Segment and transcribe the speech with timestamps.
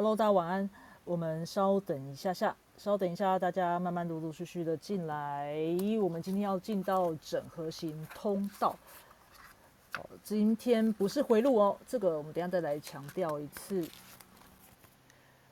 [0.00, 0.70] Hello，大家晚安。
[1.04, 5.54] 我们稍等一下下，稍等一下，大家慢慢陆陆续续的进来。
[6.00, 8.74] 我们今天要进到整合型通道。
[9.98, 13.86] 哦，今天不是回路哦，这个我们等下再来强调一次。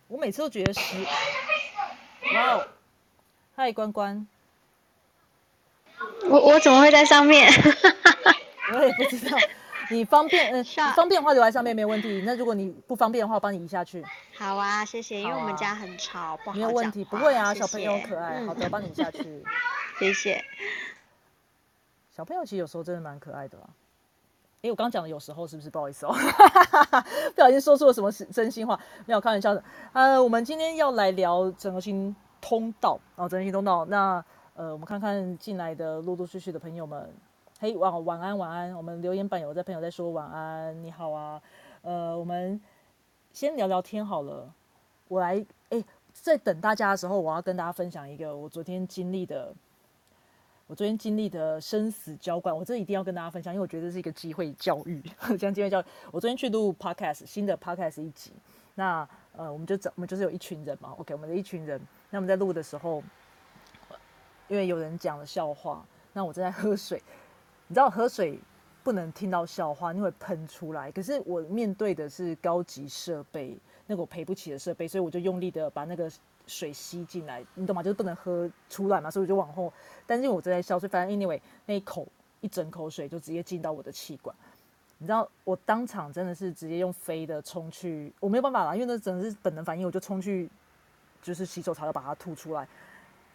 [0.06, 0.96] 我每次都觉得是，
[2.34, 2.68] 哇哦，
[3.54, 4.26] 嗨，关关，
[6.24, 7.52] 我我怎么会在上面？
[8.72, 9.36] 我也不知道。
[9.90, 12.22] 你方便，嗯，方便的话留在上面没有问题。
[12.26, 14.04] 那如果你不方便的话，我帮你移下去。
[14.36, 15.20] 好啊，谢谢。
[15.20, 18.44] 因为我们家很吵，不好没有问题，不会啊，小朋友可爱。
[18.44, 19.42] 好的，帮你移下去。
[19.98, 20.44] 谢谢。
[22.14, 23.64] 小朋友其实有时候真的蛮可爱的啦。
[24.62, 26.12] 哎，我刚刚讲的有时候是不是不好意思哦？
[27.34, 28.78] 不小心说出了什么真心话？
[29.06, 29.62] 没有开玩笑的。
[29.92, 33.84] 呃，我们今天要来聊整合性通道，然后整合性通道。
[33.84, 34.22] 那
[34.54, 37.08] 呃，我们看看进来的陆陆续续的朋友们。
[37.60, 41.42] 嘿，晚晚安晚安，我们留言板有在朋友在说晚安，你好啊，
[41.82, 42.60] 呃，我们
[43.32, 44.48] 先聊聊天好了。
[45.08, 49.52] 我来，哎，在等大家的时候，我要跟大家分享一个我昨天经历的，
[50.68, 55.02] 我昨天经历的生死交关，我这一定要跟大家分享，因为我觉得这是一个机会教育，
[55.36, 55.84] 这样机会教育。
[56.12, 58.30] 我昨天去录 podcast 新的 podcast 一集，
[58.76, 63.02] 那呃，我们就找我们就是有一群人嘛，OK，我们的一群人，那我们在录的时候，
[64.46, 67.02] 因为有人讲了笑话，那我正在喝水。
[67.68, 68.38] 你知道喝水
[68.82, 70.90] 不能听到笑话，你会喷出来。
[70.90, 76.10] 可是我面对的是高级设备，那个我赔不起的设备，所以我就用力的把那个
[76.46, 77.82] 水吸进来，你懂吗？
[77.82, 79.70] 就是不能喝出来嘛，所以我就往后。
[80.06, 82.08] 但是因为我正在笑，所以反正 anyway 那一口
[82.40, 84.34] 一整口水就直接进到我的气管。
[84.96, 90.48] 你知道我当场真的是直接用飞的冲去，我没有办法啦，因为那真的是本能反应，我就冲去
[91.20, 92.66] 就是洗手槽要把它吐出来。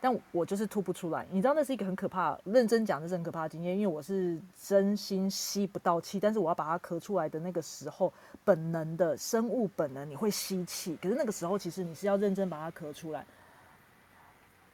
[0.03, 8.11] 但我就是吐不出来，你知道那是一个很可怕，认真讲这是很可怕的经验，因为我是真心吸不到气，但是我要把它咳出来的那个时候，
[8.43, 13.25] 本能的生物本能你会吸气，可是那个时候其实你是要认真把它咳出来。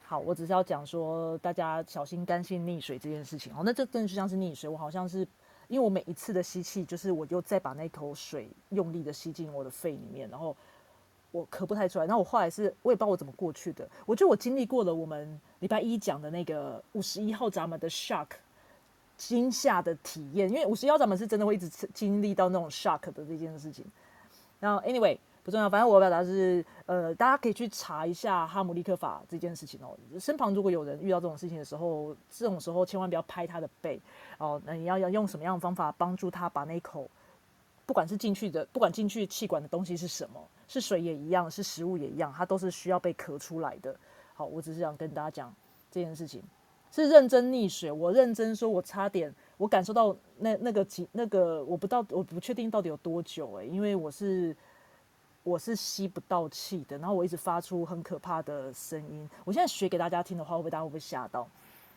[0.01, 5.19] 好，我只是要讲说大家小心干性溺水这件事情哦，那这真的就像是溺水，我好像是
[5.67, 10.57] 因为我每一次的吸气，就是我就再把那口水用力的吸进我的肺里面，然后。
[11.31, 13.87] 我咳不太出来，然后我后来是我也不知道我怎么过去的。
[14.05, 18.27] 我觉得我经历过了我们礼拜一讲的那个五十一号闸门的 shock
[19.15, 23.85] 惊吓的体验，因为五十一号闸门是真的会一直经历到那种 shock 的这件事情。
[24.59, 29.97] 然后 anyway 不重要，反正我表达是呃，大家可以去查一下哈姆立克法这件事情哦。
[30.19, 34.01] 身旁如果有人遇到这种事情的时候，这种时候千万不要拍他的背
[34.37, 34.61] 哦。
[34.65, 37.09] 那你要要用什么样的方法帮助他把那口
[37.85, 40.39] 不管是进去的，不管进去气管的东西是什么？
[40.69, 43.93] 是水也一样，是食物也一样，它都是需要被咳出来的。
[44.35, 45.53] 好，我只是想跟大家讲
[45.89, 46.43] 这件事情，
[46.91, 47.91] 是认真溺水。
[47.91, 54.55] 我认真说，我差点，我感受到那那个几那个，我不到，我不确定到底有多久诶，因为我是
[55.41, 59.27] 我是吸不到气的，然后我一直发出很可怕的声音。
[59.43, 61.49] 我现在学给大家听的话，会不会大家会不会吓到？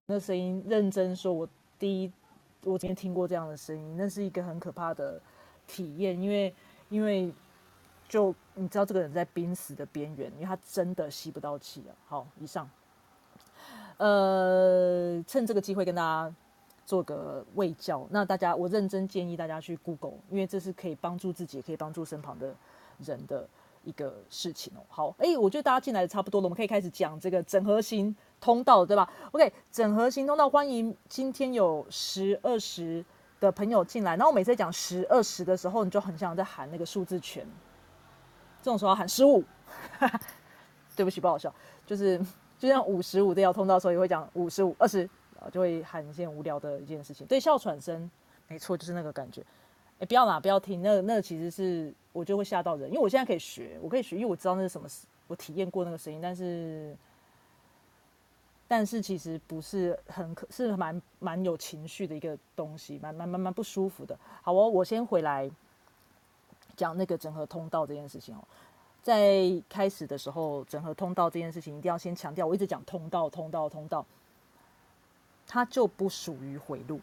[0.07, 1.47] 那声音认真说，我
[1.79, 2.11] 第一
[2.65, 5.21] 我今天听过这样的声音，那是一个很可怕的
[5.67, 6.55] 体验，因为
[6.89, 7.31] 因为。
[8.09, 11.95] 就你知道这个人在濒死的边缘，因为他真的吸不到气了。
[12.07, 12.69] 好，以上，
[13.97, 16.35] 呃，趁这个机会跟大家
[16.85, 18.07] 做个卫教。
[18.11, 22.55] 那大家，我认真建议大家去 Google，因为这是可以帮助自己，也可以帮助身旁的
[22.99, 23.49] 人的
[23.85, 24.85] 一个事情哦。
[24.89, 33.03] 好，哎，我觉得大家进来的差不多了，我们可以开始讲这个整合型通道，对吧？OK，整合型通道，欢迎今天有十二十
[33.41, 34.11] 的朋友进来。
[34.17, 37.47] 然后我每次讲十二十的时候，你就很像在喊那个数字拳。
[38.63, 39.43] 这种时候喊十五，
[40.95, 41.53] 对不起，不好笑。
[41.85, 42.17] 就是
[42.59, 45.09] 就像五十五这条通道的时候，也会讲五十五、二十，
[45.51, 47.27] 就会喊一件无聊的一件事情。
[47.27, 48.09] 对，哮喘声，
[48.47, 49.45] 没错，就是那个感觉。
[49.99, 54.87] 哎，不要啦，不要听，那那其实是我就会吓到人，因为我现在可以学，我可以学，因为我知道那是什么，
[55.27, 56.97] 我体验过那个声音，但是
[58.69, 64.17] 但是其实不是很可，是蛮蛮有情绪的一个东西，蛮蛮蛮蛮不舒服的。
[64.41, 65.51] 好哦，我先回来。
[66.83, 68.43] 讲那个整合通道这件事情哦，
[69.03, 72.45] 在开始的时候，整合通道这件事情一定要先强调。
[72.45, 74.05] 我一直讲通道，通道，通道，
[75.47, 77.01] 它就不属于回路，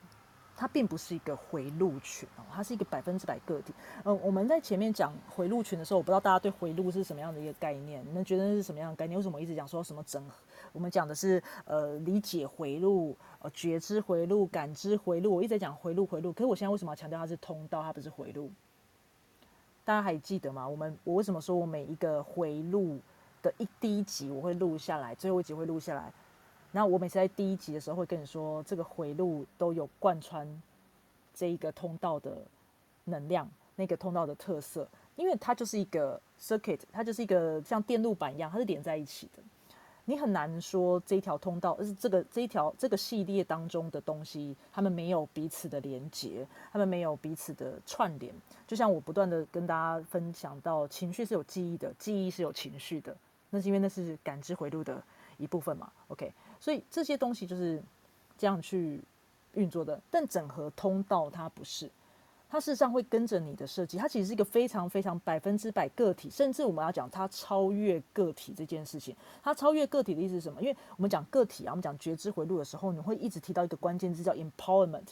[0.58, 3.74] 它并不是一个回路群哦，它是一个百分之百个体。
[4.04, 9.18] 嗯，我们在前面讲回路群的时候，我不知道大家对回路是什么样的一个概念，你们觉得是什么样的概念？
[9.18, 10.36] 为什么一直讲说什么整合？
[10.74, 15.36] 我们讲的是呃理解回路、呃觉知回路、感知回路。
[15.36, 16.34] 我一直在讲回路，回路。
[16.34, 18.52] 可是我现在为什么要强调它是通道，它不是回路？
[19.90, 20.70] 大家还记得吗？
[20.70, 23.00] 我们我为什么说我每一个回路
[23.42, 26.14] 的一第一集我会录下来，最后一集会录下来。
[26.72, 30.48] 然后我每次在第一集的时候会跟你说，这个回路都有贯穿
[31.34, 32.38] 这一个通道的
[33.06, 39.42] 能量，那个通道的特色，因为它就是一个 circuit，它就是一个像电路板一样，它是连在一起的。
[40.10, 48.34] 你很难说这一条通道，是这个这一条这个系列当中的东西，他们没有彼此的连接，他们没有彼此的串联。
[48.66, 53.16] 就像我不断的跟大家分享到，情绪是有记忆的，记忆是有情绪的，
[53.52, 55.00] 那是因为那是感知回路的
[55.38, 55.92] 一部分嘛。
[56.08, 57.80] OK，所以这些东西就是
[58.36, 59.00] 这样去
[59.54, 61.88] 运作的，但整合通道它不是。
[62.52, 69.16] 它事实上会跟着你的设计，它其实是一个非常非常百分之百个体，甚至我们要讲它超越个体这件事情。
[69.44, 70.60] 它超越个体的意思是什么？
[70.60, 75.10] 因为我们讲个体啊，我们讲觉知回路的时候，你会一直提到一个关键字叫 empowerment，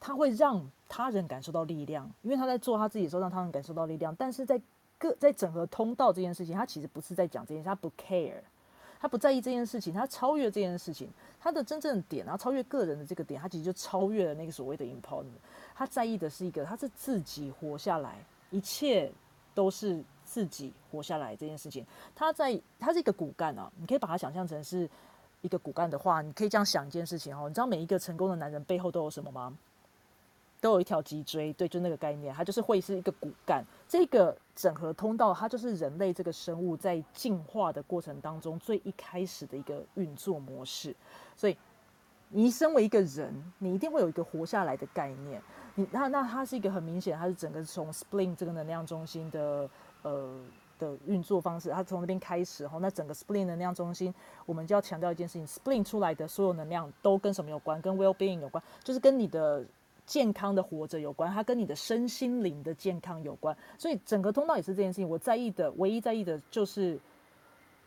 [0.00, 4.12] 它会让他人感受到力量，因为他在做他自己的时候让他人感受到力量。
[4.16, 4.60] 但是在
[4.98, 8.40] 个在整合通道这件事情，他其实不是在讲这件事，他不 care。
[9.02, 11.10] 他不在意这件事情，他超越这件事情，
[11.40, 15.32] 他的真正的点，然后超越个人的这个点，他其实就超越了那个所谓的 important。
[15.74, 19.10] 他在意的是一个，他是自己活下来，一切
[19.54, 21.84] 都是自己活下来这件事情。
[22.14, 24.88] 他在，他是一个骨干啊，你可以把它想象成是
[25.40, 29.52] 一个骨干的话，你可以这样想一件事情哦，你知道每一个成功的男人背后都有什么吗？
[30.62, 33.64] 都有一条脊椎，对，就那个概念，它就是会是一个骨干。
[33.88, 40.94] 这个整合通道，它就是人类这个生物在进化的过程当中最一开始的一个运作模式。
[41.36, 41.58] 所以，
[42.28, 45.42] 你身为一个人，你一定会有一个活下来的概念。
[45.74, 49.68] 你那那它是一个很明显，它是整个从 spleen 这个能量中心的
[50.02, 50.40] 呃
[50.78, 52.78] 的运作方式，它从那边开始哈。
[52.80, 54.14] 那整个 spleen 能量中心，
[54.46, 57.82] 我们就要强调一件事情：spleen 出来的所有能量都跟什么有关？
[57.82, 59.66] 跟 well being 有关，就是跟你的。
[60.04, 65.08] 健康的活着有关，它跟你的身心灵的健康有关，所以整个通道也是这件事情。
[65.08, 66.98] 我在意的，唯一在意的就是，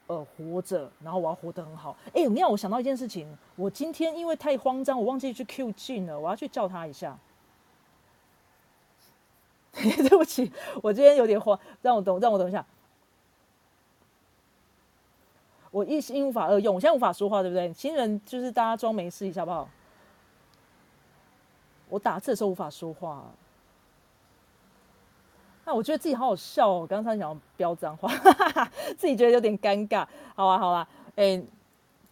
[0.08, 1.96] 呃，活着，然后我要活得很好。
[2.14, 7.18] 哎，你让我想到一件事情，我今天因为太慌张，我忘记去 Q 进了，我要去叫他一下。
[9.76, 10.50] 对不起，
[10.82, 12.66] 我今天有点慌，让我等，让我等一下。
[15.70, 17.74] 我一心无法二用，我现在无法说话，对不对？
[17.74, 19.70] 新人就是大家装没事一下，好不好？
[21.96, 23.24] 我打字的时候无法说话，
[25.64, 26.86] 那我觉得自己好好笑哦。
[26.86, 28.12] 刚才想要飙脏话，
[29.00, 30.06] 自己觉得有点尴尬。
[30.36, 31.42] 好啊，好啊，哎，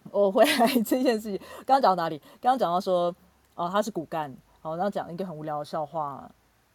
[0.09, 2.17] 我回来 这件事情，刚刚讲到哪里？
[2.39, 3.13] 刚刚讲到说，
[3.55, 4.33] 哦，他是骨干。
[4.61, 6.31] 好，然后讲一个很无聊的笑话。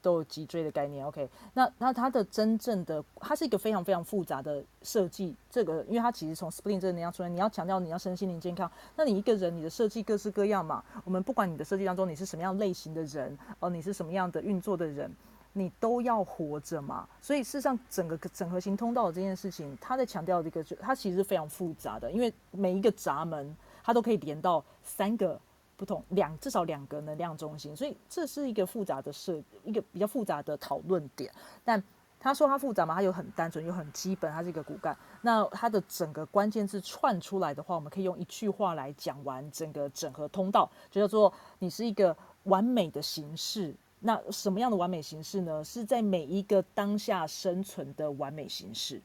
[0.08, 1.28] 都有脊椎的概念，OK？
[1.52, 5.36] 那那它的真正的，它是一个非常非常复杂的设计。
[5.50, 8.70] 这个，因为它其实从 spleen 这个能量出来，你要强调你要身心灵健康。
[8.96, 10.82] 那你一个人，你的设计各式各样嘛。
[11.04, 15.14] 我们不管你的设计当中你是什么样类型的人，哦，你是什么样的运作的人，
[15.52, 17.06] 你都要活着嘛。
[17.20, 25.38] 所以事实上，整个整合型通道的这件事情，它在强调这个，就它其实是非常复杂的，因为每一个闸门，它都可以连到三个。
[25.78, 31.32] 不同两至少两个能量中心，所以这是一个复杂的设一个比较复杂的讨论点。
[31.64, 31.82] 但
[32.20, 34.94] 他说他复杂嘛，他有很单纯又很基本，他是一个骨干。
[35.22, 43.72] 那它的整个关键字串出来的话，我们可以用一句话来讲完整个整合通道，就叫做你是一个完美的形式。
[44.00, 45.62] 那什么样的完美形式呢？
[45.62, 49.00] 是在每一个当下生存的完美形式。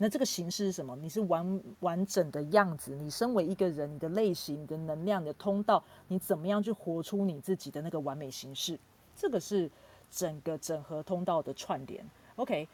[0.00, 0.94] 那这个形式是什么？
[0.94, 2.94] 你是完完整的样子。
[2.94, 8.78] 你身为一个人，你的类型、你的能量、你的通道，你怎么样去活出你自己的那个完美形式？
[9.16, 9.68] 这个是
[10.08, 12.08] 整个整合通道的串联。
[12.36, 12.68] OK，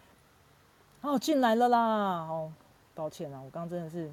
[1.01, 2.27] 哦，进来了啦！
[2.29, 2.53] 哦，
[2.95, 4.13] 抱歉啊，我刚刚真的是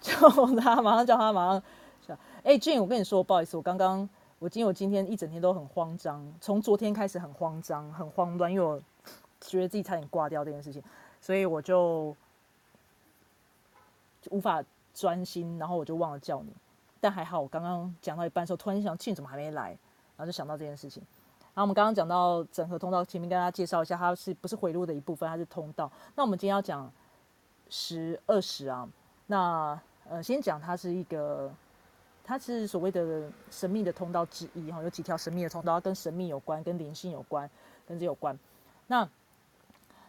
[0.00, 0.12] 叫
[0.56, 1.62] 他，马上叫他，马上
[2.04, 2.18] 叫。
[2.42, 4.08] 哎，Jane，我跟你说，不好意思，我刚刚
[4.40, 8.82] 我今我今天一整天都很慌张，从昨天开始很慌张、很慌乱，因为我。
[9.48, 10.82] 觉得自己差点挂掉这件事情，
[11.20, 12.16] 所以我就
[14.30, 16.52] 无法专心，然后我就忘了叫你。
[17.00, 19.70] 但还好，我刚刚讲到一半的时候，突然想，庆怎么还没来？
[20.16, 21.02] 然后就想到这件事情。
[21.54, 25.28] 然后我们刚刚讲到整合通道，前面跟大家介绍一下，它是不是回路的一部分？
[25.28, 25.90] 它是通道。
[26.14, 26.90] 那我们今天要讲
[27.68, 28.88] 十二十啊。
[29.26, 31.52] 那呃，先讲它是一个，
[32.24, 34.82] 它是所谓的神秘的通道之一哈。
[34.82, 37.50] 有几条神秘的通道，跟神秘有关，跟灵性有关，
[37.86, 38.38] 跟这有关。
[38.86, 39.08] 那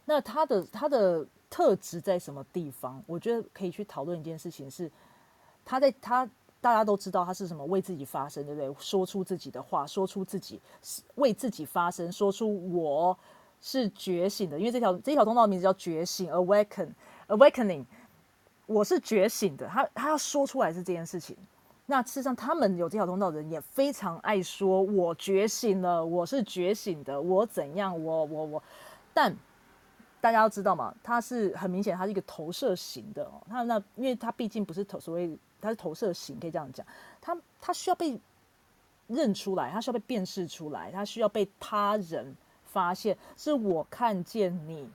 [0.06, 3.02] 那他的他的特质在什么地方？
[3.08, 4.92] 我觉得可以去讨论一件事情，是
[5.64, 6.30] 他在他
[6.60, 8.76] 大家都知道他是什么为自己发声，对不对？
[8.80, 10.60] 说出自己的话，说出自己
[11.16, 13.18] 为自己发声，说出我
[13.62, 17.86] 是觉醒的，因为这条这条通道的名字叫觉醒 （awaken），awakening，
[18.66, 19.68] 我是觉醒的。
[19.68, 21.38] 他他要说出来是这件事情。
[21.86, 28.64] 那事实上，他们有这条通道的人也非常爱说，我觉醒了，我是觉醒的，我怎样，我我我，
[29.14, 29.34] 但。
[30.24, 33.44] 大家要知道嘛，它是很明显，它是一个投射型的哦。
[33.50, 36.86] 它那，因为它毕竟不是投所谓，它是投射型，可以这样讲。
[37.20, 38.18] 它它需要被
[39.08, 44.90] 认出来，它需要被辨识出来，它需要被他人发现，是我看见你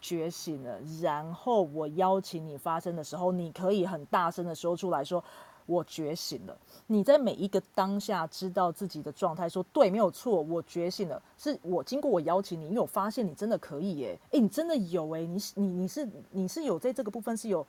[0.00, 5.22] 觉醒了，然后我邀请你发声的时候，你可以很大声的说出来说。
[5.66, 6.56] 我觉醒了。
[6.86, 11.20] 你在每一个当下知道自己的状态，说对，没有错，我觉醒了。
[11.38, 17.66] 是我经过我邀请你，因为我发现你真的可以耶，诶，你真的有诶，你你你是你是有在这个部分是有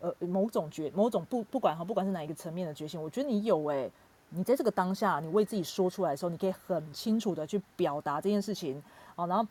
[0.00, 3.90] 呃某种觉某种不不管哈，不管是哪一个层面的觉醒，我觉得你有诶。
[4.32, 8.80] 你在这个当下，你为自己说出来的时候，你可以很清楚的去表达这件事情
[9.16, 9.26] 哦。
[9.26, 9.44] 然后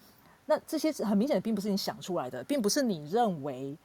[0.45, 3.75] 那这些很明显的，并不是你想出来的，并不是你认为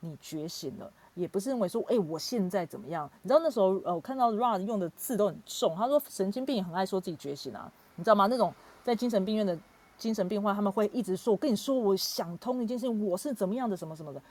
[0.00, 0.92] 你觉醒了。
[1.16, 3.10] 也不是认为说，哎，我现在怎么样？
[3.22, 5.74] 你知道那时候，呃，我看到 Rud 用的字都很重。
[5.74, 8.28] 他说，神经病也很爱说自己觉醒啊，你知道吗？
[8.28, 8.54] 那种
[8.84, 9.58] 在精神病院的
[9.98, 14.22] 精神病患，他们会一直说，我跟你说，我想通一件事情，我是怎么样的，什么什么的。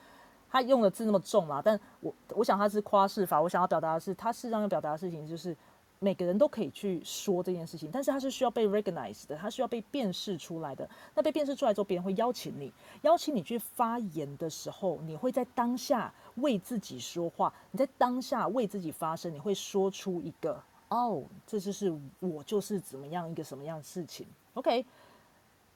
[0.49, 1.61] 他用的字那么重啦？
[1.61, 5.55] 但我我想他是夸饰法，我想要表达的是，他事实上要表达的事情就是。
[5.99, 10.87] 每个人都可以去说这件事情，但是它是需要被 recognize 的，它需要被辨识出来的。
[11.15, 12.71] 那被辨识出来之后，别人会邀请你，
[13.03, 24.27] 邀请你去发言的时候，你会在当下为自己说话，你在当下为自己发声，你会说出一个哦，这就是我就是怎么样一个什么样的事情。
[24.53, 24.85] OK，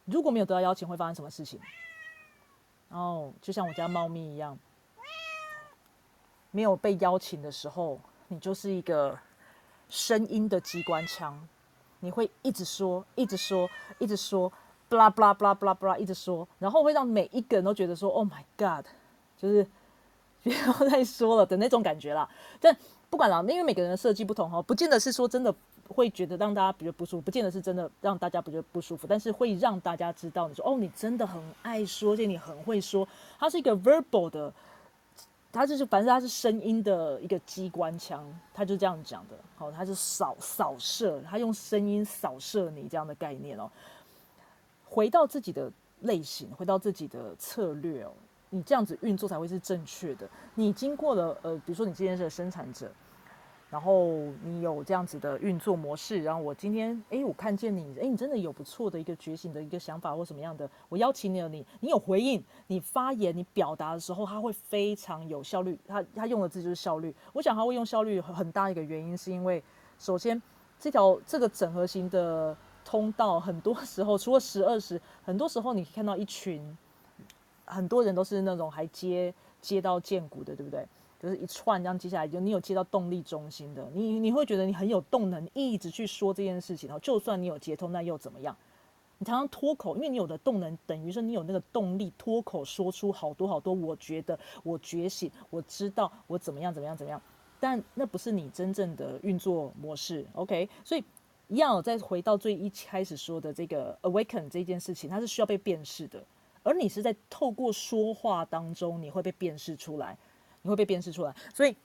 [0.05, 1.59] 如果没有得到邀请，会发生什么事情？
[2.89, 4.59] 哦，就像我家猫咪一样，
[6.51, 9.17] 没有被邀请的时候，你就是一个。
[9.89, 11.37] 声音的机关枪，
[11.99, 14.51] 你会一直说，一直说，一直说，
[14.87, 18.85] 布拉布拉布拉布拉布拉，一直说，然后会让每一个人都觉得说，Oh my God，
[19.37, 19.65] 就是
[20.43, 22.29] 不要再说了的那种感觉啦。
[22.59, 22.75] 但
[23.09, 25.53] 不管了，因为每个人的设计不同哈，不见得是说真的
[25.87, 33.07] 会觉得让大家觉得不舒服，不见得是真的让大家不觉得不舒服，但是会让大家知道，你说哦，你真的很爱说，而且你很会说，
[33.39, 34.53] 它是一个 verbal 的。
[35.51, 39.35] 他就是，反正他是声音的一个机关枪，他就这样讲的。
[39.55, 43.69] 好，他是扫扫射，他用声音扫射你这样的概念哦。
[44.85, 48.11] 回到自己的类型，回到自己的策略哦，
[48.49, 50.29] 你这样子运作才会是正确的。
[50.55, 52.91] 你经过了呃，比如说你今天是生产者。
[53.69, 54.07] 然后
[54.43, 65.77] 你有这样子的运作模式，然后我今天哎，我看见你，哎，你真的有不错的一个觉醒的一个想法或什么样的，我邀请你了，你你有回应，你发言，你表达的时候，他会非常有效率。
[65.87, 67.13] 他他用的字就是效率。
[67.31, 69.63] 我想他会用效率很大一个原因，是因为
[69.99, 70.41] 首先
[70.79, 76.75] 这条这个整合型的通道，很多时候除了十二时，很多时候你看到一群
[77.65, 80.87] 很多人都是那种还接接到剑骨的，对不对？
[81.19, 86.87] 就是一串这样接下来，就你有接到动力中心的，你你会觉得你很有动能，一直去说这件事情。
[86.87, 88.55] 然后就算你有接通，那又怎么样？
[89.17, 93.73] 你常常脱口，因为你有的动能，等于说你有那个动力，脱口说出好多好多。
[93.73, 97.21] 我觉得我觉醒，我知道我怎么样怎么样怎么样。
[97.59, 100.25] 但那不是你真正的运作模式。
[100.35, 101.03] OK，所以
[101.49, 106.23] 一样再回到最一开始说的这个 awaken 这件事情，它是需要被辨识的，
[106.63, 110.17] 而你是在透过说话当中，你会被辨识出来。
[110.61, 111.75] 你会被辨识出来，所以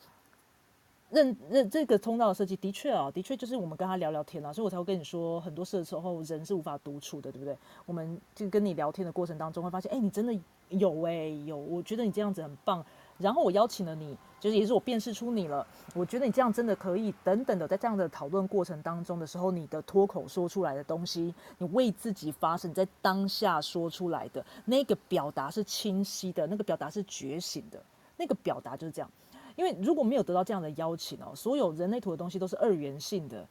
[1.11, 7.57] 认认这个通道的设计的确啊，的确就是我们跟他聊聊天啊，所以我才会跟你说，很多事的时候人是无法独处的，对不对？
[7.87, 10.37] 我们就跟你聊天的过程当中会发现，哎，你真的
[10.71, 12.85] 有哎有，我觉得你这样子很棒。
[13.17, 15.65] 然后我邀请了你，就是也是我辨识出你了，
[15.95, 27.81] 我觉得你这样真的可以等等的，在这样的讨论过程当中的时候，你的脱口说出来的东西，你为自己发声，在当下说出来的那个表达是清晰的，那个表达是觉醒的。
[28.17, 29.11] 那个表达就是这样，
[29.57, 33.47] 因为如果没有得到这样的邀请哦，所有人类图的东西都是二元性的。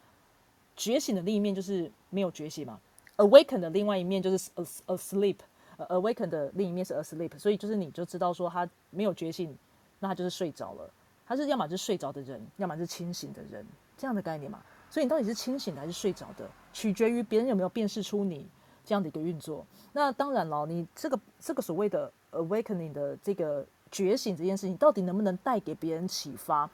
[0.76, 2.80] 觉醒的另一面就是没有觉醒嘛
[3.18, 4.50] ，awaken 的另外一面就是
[4.88, 9.56] asleep，awaken 的另一面是 asleep，所以就是你就知道说他没有觉醒，
[10.00, 10.90] 那他就是睡着了，
[11.28, 13.64] 他是要么是睡着的人，要么是清醒的人
[13.96, 14.64] 这样的概念嘛。
[14.90, 18.48] 所以你到底是清醒的还是睡着的，取决于别人有没有辨识出你
[18.84, 19.64] 这样的一个运作。
[19.92, 23.64] 那当然了，你这个这个所谓的 awakening 的这个。
[23.94, 26.68] 觉醒这件事情到底能不能带给别人启发？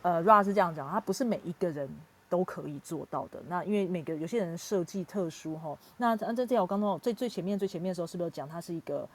[0.00, 1.86] 呃，Ra 是这样讲，他不是每一个人
[2.30, 3.38] 都可以做到的。
[3.48, 5.76] 那因为每个有些人设计特殊哈。
[5.98, 9.06] 那按这条我刚刚最最前面最前面的时候是不是有讲，它是一个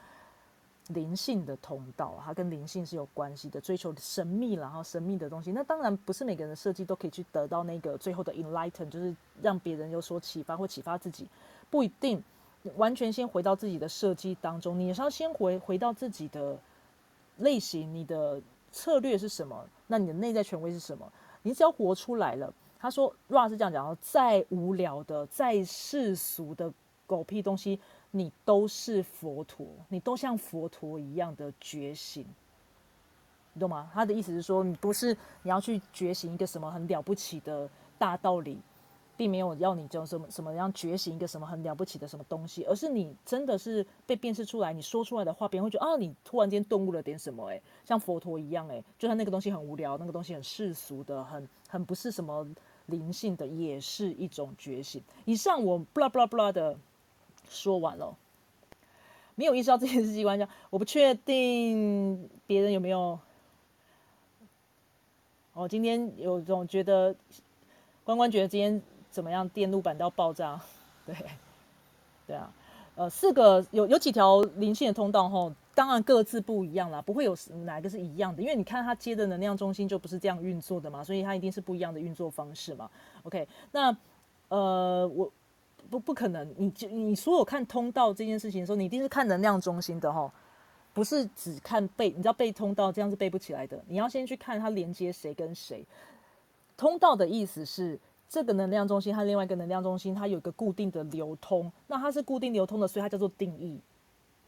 [0.88, 5.50] 灵性的通道，它跟灵性是有关系的，追求神秘然后神秘的东西。
[5.50, 11.26] 那当然不是每个人的设计都可以去得到那个最后的 enlighten，就是让别人有所启发或启发自己，
[11.68, 12.22] 不一定
[12.76, 16.56] 完全先回到自己的设计当中，你是要先回回到自己的。
[17.38, 19.68] 类型，你的策略是什么？
[19.86, 21.10] 那你的内在权威是什么？
[21.42, 22.52] 你只要活出来了。
[22.78, 26.72] 他说，Ra 是这样讲：，再无聊的、再世俗的
[27.06, 27.78] 狗屁东西，
[28.10, 32.26] 你都是佛陀，你都像佛陀一样的觉醒，
[33.52, 33.90] 你懂吗？
[33.94, 38.60] 他的意思是说，你不是你要去觉醒一个什么很了不起的大道理。
[39.22, 52.44] 并没有要你就什么什么样觉醒一个什么很了不起的什么东西，而是你真的是被辨识出来，你说出来的话，别人会觉得啊，你突然间顿悟了点什么，哎，像佛陀一样，哎，就算那个东西很无聊，那个东西很世俗的，很很不是什么
[52.86, 55.00] 灵性的，也是一种觉醒。
[55.24, 56.76] 以上我布拉布拉布拉的
[57.48, 58.16] 说完了，
[59.36, 63.16] 没有意识到这件事机关枪，我不确定别人有没有。
[65.54, 67.14] 我今天有种觉得，
[68.04, 69.48] 关关觉得今天怎么样？
[69.50, 70.60] 电路板到爆炸，
[71.06, 71.14] 对，
[72.26, 72.52] 对啊，
[72.96, 82.90] 呃，四个有有几条灵性的通道吼，当然各自不一样啦，不会有哪一个是一样的，因为你看它接的能量中心就不是这样运作的嘛，所以它一定是不一样的运作方式嘛。
[83.22, 83.96] OK，那
[84.48, 85.30] 呃，我
[85.90, 90.32] 不不可能，你就你所有看通道这件事情的时候，你一定是看能量中心的哈。
[90.94, 93.82] 不是只看背，你知道背通道这样是背不起来的。
[93.88, 95.82] 你要先去看它连接谁跟谁。
[96.76, 97.98] 通道的意思是
[98.32, 101.70] 这个能量中心和另外一个能量中心，它有一个固定的流通。
[101.86, 103.78] 那它是固定流通的，所以它叫做定义。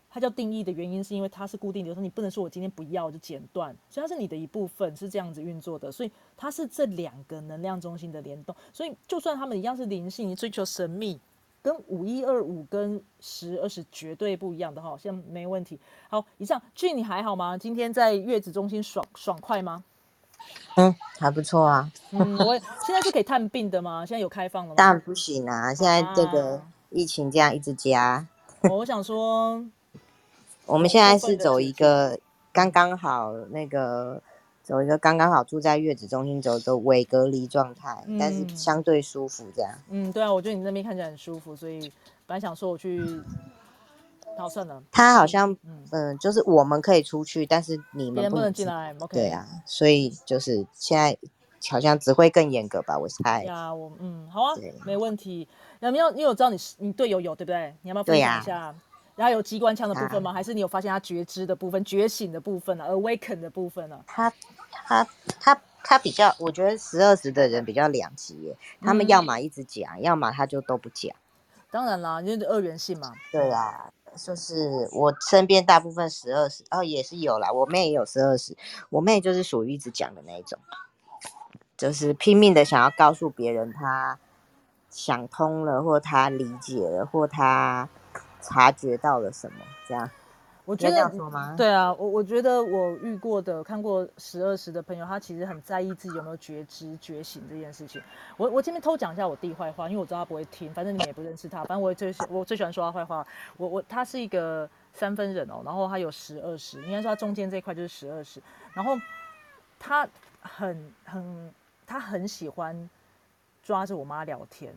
[0.09, 5.93] 它叫定义的原因是因为它是固定流通，你不能说我今天不要就剪断，所以它是你的一部分，是这样子运作的。
[5.93, 8.57] 所以它是这两个能量中心的联动。
[8.73, 11.21] 所以就算他们一样是灵性，你追求神秘。
[11.61, 15.79] 跟五一二五跟十二十绝对不一样的哈，现在没问题。
[16.09, 17.57] 好，以上俊你还好吗？
[17.59, 19.85] 今天在月子中心爽爽快吗？
[20.77, 21.91] 嗯，还不错啊。
[22.11, 24.05] 嗯，我 现在是可以探病的吗？
[24.07, 24.75] 现在有开放了吗？
[24.77, 25.73] 当然不行啊！
[25.75, 26.61] 现在这个
[26.91, 28.27] 疫情这样一直加。
[28.63, 29.65] 我想说，
[30.67, 32.19] 我们现在是走一个
[32.53, 34.23] 刚刚好那个。
[34.67, 39.71] 走一个刚刚好住在月子中心，走个伪隔离状态，但是相对舒服这样。
[39.91, 41.81] 嗯，对啊，我觉得你那边看起来很舒服，所以
[42.27, 42.99] 本来想说我去，
[44.37, 44.83] 好算了。
[44.91, 45.57] 他好像
[45.91, 48.95] 嗯，就是我们可以出去，但是你们不能进来。
[49.01, 49.17] OK。
[49.17, 51.17] 对啊，所以就是现在
[51.71, 53.45] 好像只会更严格吧，我猜。
[53.45, 55.49] 呀，我嗯，好啊，没问题。
[55.81, 57.75] 有没有你有知道你你队友有对不对？
[57.83, 58.75] 你要不要分享一下？
[59.17, 60.33] 然后有机关枪的部分吗？
[60.33, 64.01] 还是你有发现他觉知的部分、觉醒的部分呢？Awaken 的部分呢？
[64.09, 64.33] 他
[64.87, 65.07] 他
[65.39, 68.57] 他他比较，我觉得十二十的人比较两极耶。
[68.81, 71.15] 他们要么一直讲，要么他就都不讲。
[71.71, 73.13] 当然啦，因为二元性嘛。
[73.31, 77.53] 对啊，就是我身边大部分十二十，哦也是有啦。
[77.53, 78.57] 我妹也有十二十，
[78.91, 80.59] 我妹就是属于一直讲的那一种，
[81.77, 84.19] 就是拼命的想要告诉别人他
[84.91, 87.89] 想通了，或他理解了，或他。
[88.47, 89.65] 察觉到了什么？
[89.89, 90.11] 这样，
[90.65, 91.13] 我觉得
[91.59, 98.01] 对啊，我我觉得我遇过的、看过十二十的朋友，他其实很在意自己有没有觉知、觉醒这件事情。
[98.39, 103.27] 我我这边偷讲一下我弟坏话，因为我知道他不会听，反正你们也不认识他，反正我也最喜我最喜欢说他坏话。
[103.59, 108.97] 我我他是一个三分人哦，然后他有十二十，应该说他中间这一块就是十二十，然后
[109.79, 110.09] 他
[110.41, 111.55] 很很
[111.87, 112.89] 他很喜欢
[113.63, 114.75] 抓着我妈聊天。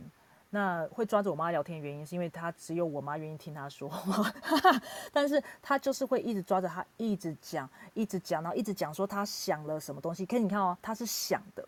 [0.49, 4.31] 那会抓着我妈聊天的原因，是因为他只有我妈愿意听他说话，
[5.11, 10.25] 但是他就是会一直抓着他，一直讲，一直讲，然后一直讲说他想了什么东西。
[10.25, 11.67] 可是你看哦，他是想的。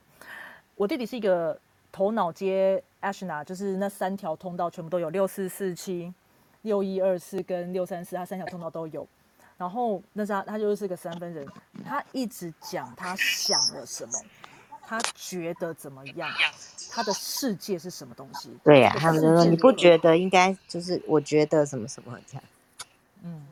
[0.75, 1.59] 我弟弟是一个
[1.91, 6.13] 头脑接 Ashna，就是那三条通道全部都有六四四七、
[6.61, 9.05] 六一二四跟六三四，他三条通道都有。
[9.57, 11.45] 然后那是他，他就是个三分人，
[11.83, 14.13] 他一直讲他想了什么。
[14.89, 16.27] 他觉得怎么样？
[16.89, 18.49] 他的世界是什么东西？
[18.63, 22.43] 对呀，他们就说你不觉得应该就是我觉得什么什么这样，
[23.21, 23.45] 嗯，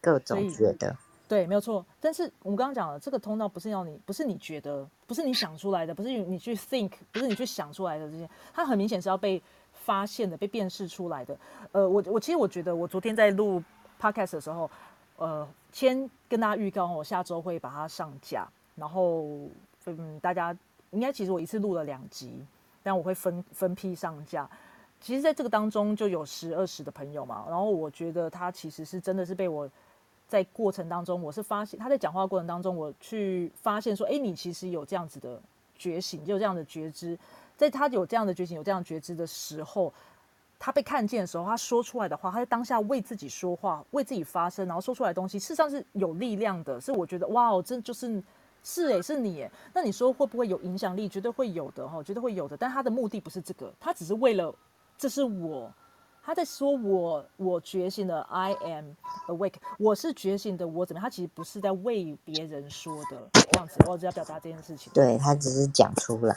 [0.00, 0.96] 各种觉得，
[1.28, 1.84] 对，没有错。
[2.00, 9.42] 但是我们刚刚讲了，这个通道不是要你，不是你觉得，不是你想出来的，不是你去 think，不是你去想出来的这些，它很明显是要被
[9.84, 11.38] 发现的，被辨识出来的。
[11.72, 13.62] 呃，我我其实我觉得，我昨天在录
[14.00, 14.70] podcast 的时候，
[15.18, 19.26] 呃，先跟大家预告，我下周会把它上架，然后
[19.84, 20.56] 嗯，大家。
[20.90, 22.44] 应该其实我一次录了两集，
[22.82, 24.48] 但我会分分批上架。
[25.00, 29.70] 其实，在这个当中就有十二十的朋友嘛，然后我觉得他其实是真的是被我
[30.26, 35.40] 在过程当中，我是发现他在讲话过程当中，我去发现说，哎，你其实有这样子的
[35.76, 37.16] 觉醒，有这样的觉知，
[37.56, 39.94] 在他有这样的觉醒、有这样觉知的时候，
[40.58, 48.20] 他被看见的时候，他说出来的话，他在当下为自己说话、为自己发声，然后说出来的东西，事实上是有力量的，是我觉得哇哦，真就是。
[48.62, 49.50] 是诶，是你诶。
[49.72, 51.08] 那你说会不会有影响力？
[51.08, 52.56] 绝对会有的哈，绝对会有的。
[52.56, 54.54] 但他的目的不是这个，他只是为了，
[54.96, 55.72] 这是我，
[56.22, 58.86] 他在说我，我觉醒了，I am
[59.28, 61.04] awake，我是觉醒的，我怎么样？
[61.04, 64.92] 他其实不是在为别人说的这样子，我只要表达这件事情。
[64.92, 66.36] 对他只是讲出来。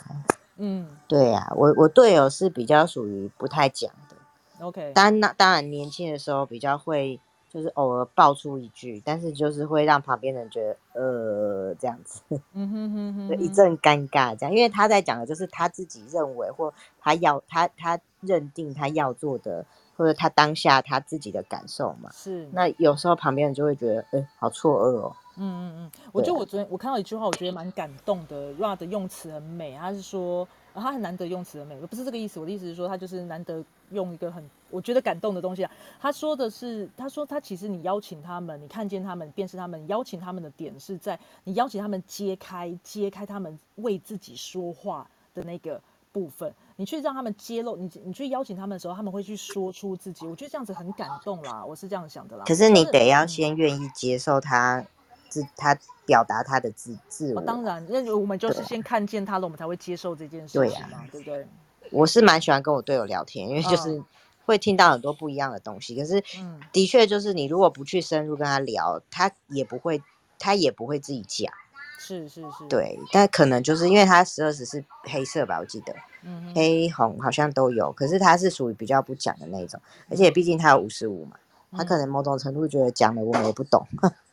[0.56, 4.16] 嗯，对呀，我我队友是比较属于不太讲的。
[4.64, 7.18] OK，当那当然年轻的时候比较会
[7.52, 12.22] 就是偶尔爆出一句，但是就是会让旁边人觉得呃这样子，
[12.54, 22.08] 嗯哼哼哼就一哼阵尴尬这样，因为他在讲的就是他自己认为或他要他他认定他要做的，或者他当下他自己的感受嘛。
[22.12, 25.14] 是那有时候旁边人就会觉得，哎、好错愕哦。
[25.36, 28.52] 嗯嗯嗯，我觉得我昨天我看到一句话，我觉得蛮感动的。
[28.54, 32.40] Ra 的用词很美，他是说、呃他很难得用词很美，不是这个意思。
[32.40, 35.70] 我的意思是说，他就是难得用一个很我觉得感动的东西啊。
[36.00, 45.80] 他说的是，他说他其实你邀请他们，你看见他们，便是他们，邀请他们的点是在你邀请他们揭开揭开他们为自己说话的那个
[46.10, 50.26] 部分，你去让他们揭露，你你去邀请他们的时候，他们会去说出自己。
[50.26, 52.44] 我觉得这样子很感动啦，我是这样想的啦。
[52.46, 54.84] 可是你得要嗯先愿意接受他
[55.32, 57.40] 自他表达他的自自我。
[57.40, 61.46] 哦，当然，那我们就是先看见他了，我们才会接受这件事情嘛，对不对？
[61.90, 64.02] 我是蛮喜欢跟我队友聊天，因为就嗯是
[64.44, 65.96] 会听到很多不一样的东西。
[65.96, 70.02] 可是嗯的确就是你如果不去深入跟他聊，他也不会，
[70.38, 71.50] 他也不会自己讲。
[71.98, 81.36] 是是是，，对，但可能就是因为他十二时是黑色吧，我记得嗯，黑红好像都有，可是他是属于比较不讲的那种，而且毕竟他有五十五嘛，
[81.70, 83.86] 他可嗯能某种程度觉得讲了我们也不懂。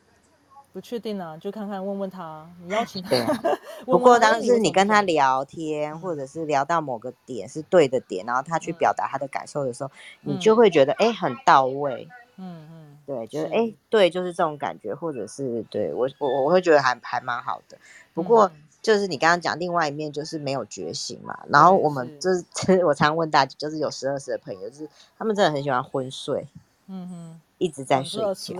[0.72, 3.42] 不确定啊，就看看问问他，你邀请他，对啊。
[3.84, 8.74] 不过当时你跟他，聊天，或者是聊到某个点是对的点，然后他去嗯。
[8.74, 9.90] 表达他的感受的时候，
[10.22, 10.38] 你嗯。
[10.38, 13.52] 就会觉得哎、诶很到位，嗯嗯，对，就是是。
[13.52, 17.76] 哎、诶对，就是这种感觉，或者是对我我我会觉得还还蛮好的。
[18.14, 18.62] 不过嗯。
[18.82, 22.42] 就是你刚刚讲另外一面就是没有觉醒嘛，然后我们就是。
[22.54, 26.46] 就是 我常问大家，就是有十二岁的朋友，就是他们真的很喜欢昏睡，
[26.86, 28.54] 嗯哼，一直在睡觉。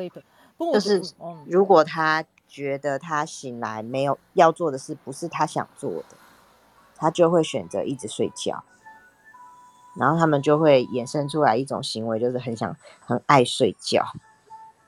[0.72, 1.02] 就是
[1.46, 6.16] 如果他觉得他醒来没有要做的事不是他想做的，
[6.96, 8.64] 他就会选择一直睡觉。
[9.96, 14.04] 然后他们就会衍生出来一种行为，就是很想很爱睡觉。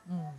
[0.06, 0.32] 嗯，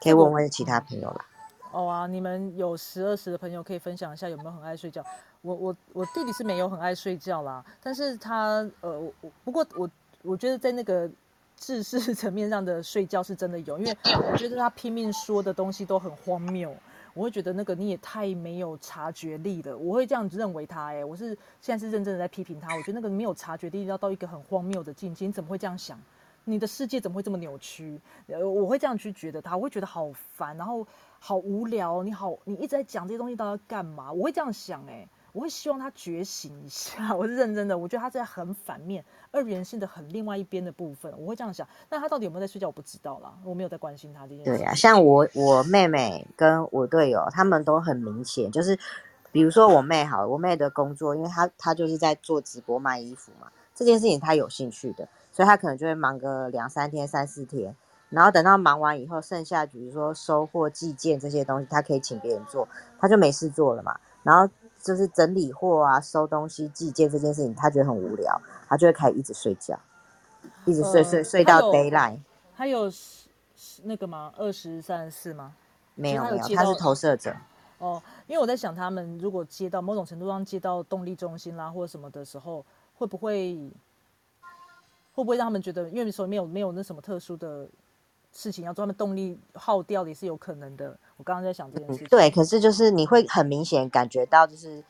[0.00, 1.26] 可以问问其他朋友啦。
[1.70, 5.04] 哦啊，你们有十二十的朋友可以分享一下有没有很爱睡觉？
[5.42, 9.88] 我我我弟弟是没有很爱睡觉啦，但是他呃，我我不过我
[10.22, 11.08] 我觉得在那个
[11.56, 13.96] 知识 层面上的睡觉是真的有，因为
[14.30, 16.74] 我觉得他拼命说的东西都很荒谬，
[17.14, 21.00] 我会觉得那个你也太没有察觉力了，我会这样子认为他、欸。
[21.00, 25.98] 哎，我是现在是认真的在批评他，我觉得那个没有察觉力要到一个很荒谬的境界，你怎么会这样想？
[26.48, 28.00] 你的世界怎么会这么扭曲？
[28.28, 30.86] 呃，我会这样去觉得他，我会觉得好烦，然后
[31.18, 32.04] 好无聊。
[32.04, 34.12] 你好，你一直在讲这些东西，到底要干嘛？
[34.12, 37.12] 我会这样想、欸，我会希望他觉醒一下。
[37.14, 41.68] 我是认真的，我觉得他在很反面、二元性的很另外一边的部分，我会这样想。
[41.90, 44.54] 那他到底有没有在睡觉，我不知道啦，我没有在关心他这件事情。
[44.56, 48.78] 对呀、像我我妹妹跟我队友，他们都很明显，就是
[49.30, 57.76] 比如说我妹好了，我妹的工作，因为她她就是在做直播卖衣服嘛，这件事情她有兴趣的，所以她可能就会忙个两三天、三四天，
[58.08, 62.66] 然后等到忙完以后，剩下比如说收货、寄件这些东西，她可以请别人做，
[62.98, 64.00] 她就没事做了嘛。
[64.22, 64.50] 然后
[64.86, 69.76] 就是整理货啊、收东西、寄件这件事情，他觉得很无聊，他就会开始一直睡觉，
[70.64, 72.22] 一直睡睡呃睡到 d a y l i g h t
[72.56, 72.92] 他有
[73.82, 74.32] 那个吗？
[74.36, 75.52] 二十三四吗？
[75.96, 77.34] 没有没有，他是投射者。
[77.78, 83.58] 哦，因为我在想，他们如果接到某种程度上接到动力中心啦，或者什么的时候，会不会
[85.14, 87.66] 会不会让他们觉得，因为说没有没有那什么特殊的
[88.32, 90.96] 事情要做，他们动力耗掉也是有可能的。
[91.16, 92.06] 我刚刚在想这件事情。
[92.06, 94.84] 嗯对，可是就是你会很明显感觉到，就是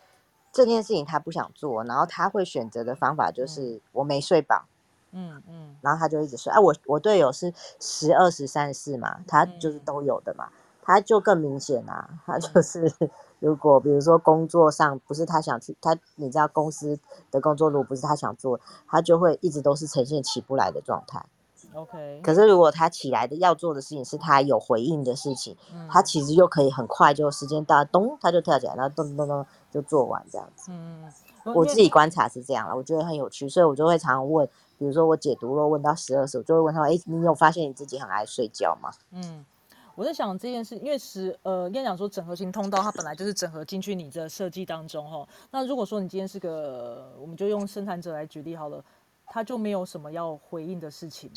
[0.53, 4.65] 这件事情他不想做，然后他会选择的方法就是我没睡饱，
[5.13, 6.53] 嗯嗯然后他就一直睡。
[6.53, 10.49] 啊，我我队友是十二十三四嘛，他就是嗯都有的嘛，
[10.83, 12.93] 他就更明显啊，他就 是
[13.39, 16.99] 如果比如说工作上不是他想去，他你知道公司
[17.31, 18.59] 的工作如果不是他想做，
[18.89, 21.25] 他就会一直都是呈现起不来的状态。
[21.77, 30.71] ，OK，可是如果他起来的要做的事情是他有回应的事情，嗯他其实又可以很快就时间到，咚他就跳起来，然后咚咚咚就做完这样子。
[30.73, 31.13] 嗯
[31.45, 34.45] 嗯，我自己观察是这样了，我觉得很有趣，所以我就会常常问，
[34.79, 38.91] 比如说我解读了问到十二时，我就会问他们，哎，你有发现你自己很爱睡觉吗？
[39.13, 39.45] 嗯，
[39.95, 45.27] 我在想这件事，因为十呃，应该讲说整合型通道，它本来就是整合进去你的设计当中哈。
[45.53, 48.85] 那如果说你今天是个，我们就用生产者来举例好了，
[49.27, 51.31] 他就没有什么要回应的事情，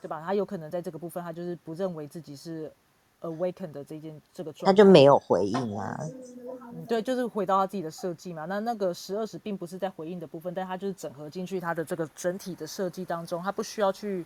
[0.00, 0.22] 对吧？
[0.24, 2.72] 他有可能在这个部分，他就是不认为自己是
[3.20, 5.98] awaken 的这件这个状态，他就没有回应啊。
[6.72, 8.44] 嗯对，就是回到他自己的设计嘛。
[8.46, 14.24] 那那个十二十并不是在回应的部分，但他就是整合进去他的这个整体的设计当中，他不需要去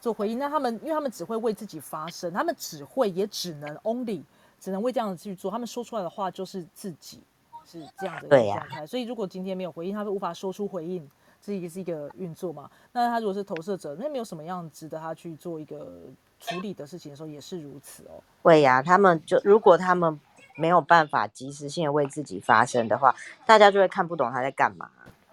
[0.00, 0.38] 做回应。
[0.38, 4.22] 那他们，因为他们只会为自己发声，他们只会也只能 only
[4.60, 7.20] 只能为这样子去做，他们说出来的话就是自己
[7.66, 8.86] 是这样的一个状态。
[8.86, 11.10] 所以如果今天没有回应，他们无法说出回应。
[11.40, 12.70] 这也是一个运作嘛？
[12.92, 16.02] 那他如果是投射者，那没有什么样值得他去做一个
[16.38, 18.22] 处理的事情的时候也是如此哦。
[18.42, 20.20] 会呀、他们就如果他们
[20.56, 23.14] 没有办法及时性的为自己发声的话，
[23.46, 24.90] 大家就会看不懂他在干嘛，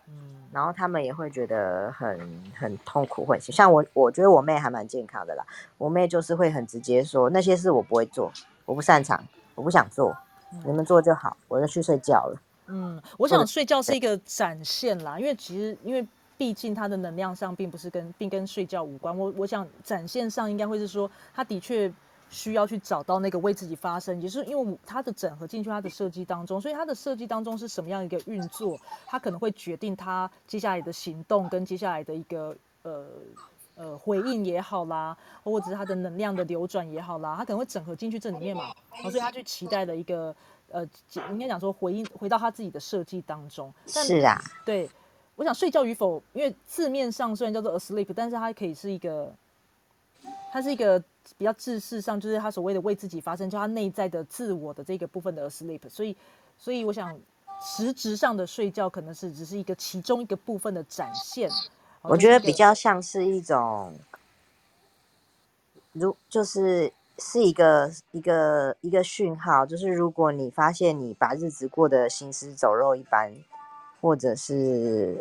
[0.07, 5.45] 嗯然后他们也会觉得很很痛苦，会像我，我觉得我妹还蛮健康的啦。
[5.77, 8.31] 我妹就是会很直接说那些事我不会做，
[8.65, 9.21] 我不擅长，
[9.55, 10.15] 我不想做，
[10.63, 12.39] 你们做就好，我就去睡觉了。
[12.67, 16.05] 嗯，我想睡觉是一个展现啦，因为其实因为
[16.37, 19.17] 毕竟他的能量上并不是跟并跟睡觉无关。
[19.17, 21.91] 我我想展现上应该会是说，他的确
[22.29, 33.05] 需要去找到那个为自己发声，也是因为它的整合进去它的设计当中，所以它的设计当中是什么样一个运作，它可能会决定他接下来的行动跟接下来的一个呃。
[33.79, 40.35] 呃，回应也好啦，或者是他的能量的流转也好啦，他可能会整合进去这里面嘛，所以他去期待的一个
[40.69, 40.87] 呃，
[41.31, 43.73] 应该讲说回应回到他自己的设计当中。
[43.93, 44.89] 但是啊，对，
[45.35, 49.33] 我想睡觉与否，因为字面上虽然叫做 asleep，但是它可以是一个，
[50.51, 51.01] 它是一个
[51.37, 55.89] 比较字式上，就是他所谓的为自己发声，就他内在的自我的这个部分的 asleep。
[55.89, 56.15] 所以，
[56.57, 57.17] 所以我想
[57.61, 61.49] 实质上的睡觉可能是只是一个其中一个部分的展现。
[61.49, 62.53] 哦我觉得比。
[62.53, 63.93] 较像是一种，
[65.91, 73.33] 如就是是一个一个一个讯号，就是如果你发现你把日子过得行尸走肉一般，
[73.99, 75.17] 或者是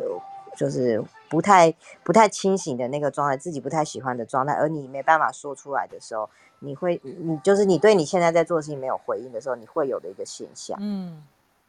[0.55, 6.29] 就是不太不太清醒的那个状态，自己不太喜欢的状态，而你没办法说出来的时候，
[6.59, 10.77] 你会你就是你对你现在在做的事情没有回应的时候，你会有的一个现象。
[10.81, 11.25] 嗯，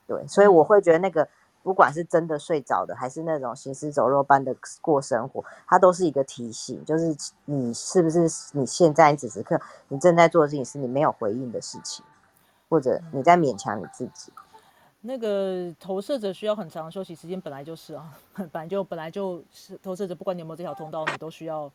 [0.06, 1.28] 对，所以我会觉得那个
[1.68, 8.22] 不管是真的睡着的，还是那种行尸走肉般的过生活，它都是一个提醒，就是你是不是
[8.54, 12.06] 你现在此时刻你正在做的事情是你没有回应的事情，
[12.70, 14.32] 或者你在勉强你自己。
[15.02, 21.68] 那个投射者需要很长的休息时间，本来就是啊， 本来就本来就是投射者，不管你有没有这条通道，你都需要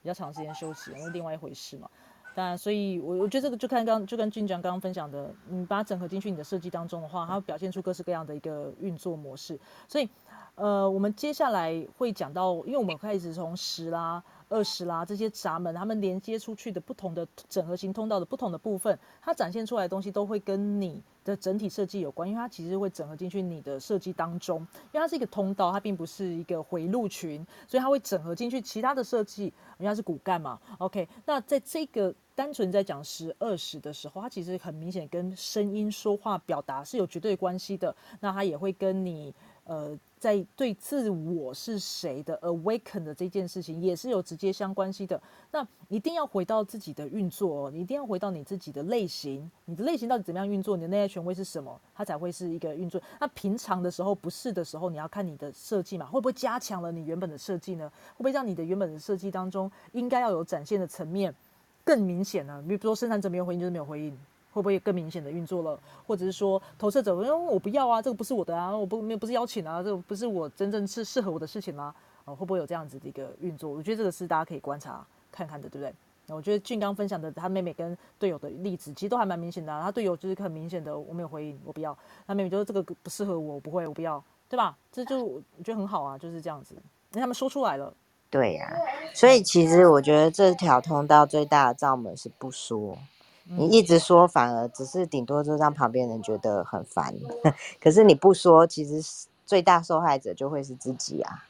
[0.00, 1.90] 比较长时间休息，那是另外一回事嘛。
[2.34, 9.58] 当然，所以我我觉得这个就看刚就跟俊江刚刚分享的，你把它整合进去你的设计当中的话，它会表现出各式各样的一个运作模式。
[9.86, 10.08] 所以，
[10.54, 24.60] 呃，我们接下来会讲到，因为我们开始从十啦、二十啦这些闸门，它们连接出去的不同的整合型通道的不同的部分，它展现出来的东西都会跟你的整体设计有关，因为它其实会整合进去你的设计当中，
[24.92, 29.44] 因为它是一个通道，它并不是一个回路群，所以它会整合进去其他的设计，
[29.78, 30.60] 因为它是骨干嘛。
[30.78, 39.34] OK，那在这个单纯在讲十二十的时候，它其实很明显跟声音说话表达是有绝对关系的，那它也会跟你。
[39.64, 45.20] 呃，在对自我是谁的 awaken 的这件事情，也是有直接相关系的。
[45.50, 53.02] 那一定要回到自己的运作、哦，你一定要回到你自己的类型，你的类型到底怎么样运作，你的内在权威是什么，它才会是一个运作。
[53.18, 57.90] 那平常的时候不是的时候，你要看你的设计嘛，会不会加强了你原本的设计呢？
[58.12, 61.34] 会不会让你的原本的设计当中应该要有展现的层面
[61.82, 62.64] 更明显呢？
[62.68, 64.16] 比如说生产者没有回应就是没有回应。
[64.52, 73.70] 会不会更明显的运作了，或者是说投射者，因为我不要啊，这个不是我的啊，我不没有不是邀请啊，这个不是我真正是适合我的事情啊，哦，会不会有这样子的一个运作？
[73.70, 75.94] 我觉得这个是大家可以观察看看的，对不对？
[76.26, 79.82] 那我觉得俊刚分享的他妹妹跟队友的例子，其实都还蛮明显的、啊。
[79.82, 81.92] 他队友就是很明显的，我没有回应，我不要；
[82.26, 84.76] 他妹妹就是这个不适合我，我不会，我不要，对吧？
[84.92, 87.92] 这就我觉得很好啊，就是这样子，因为他们说出来了。
[88.30, 88.72] 对呀、
[89.12, 92.96] 所以其实我觉得这条通道最大的罩门是不说。
[93.44, 97.14] 你一直说，反而只是顶多就让旁边人觉得很烦。
[97.82, 101.44] 可是你不说，其实最大受害者就会是自己啊，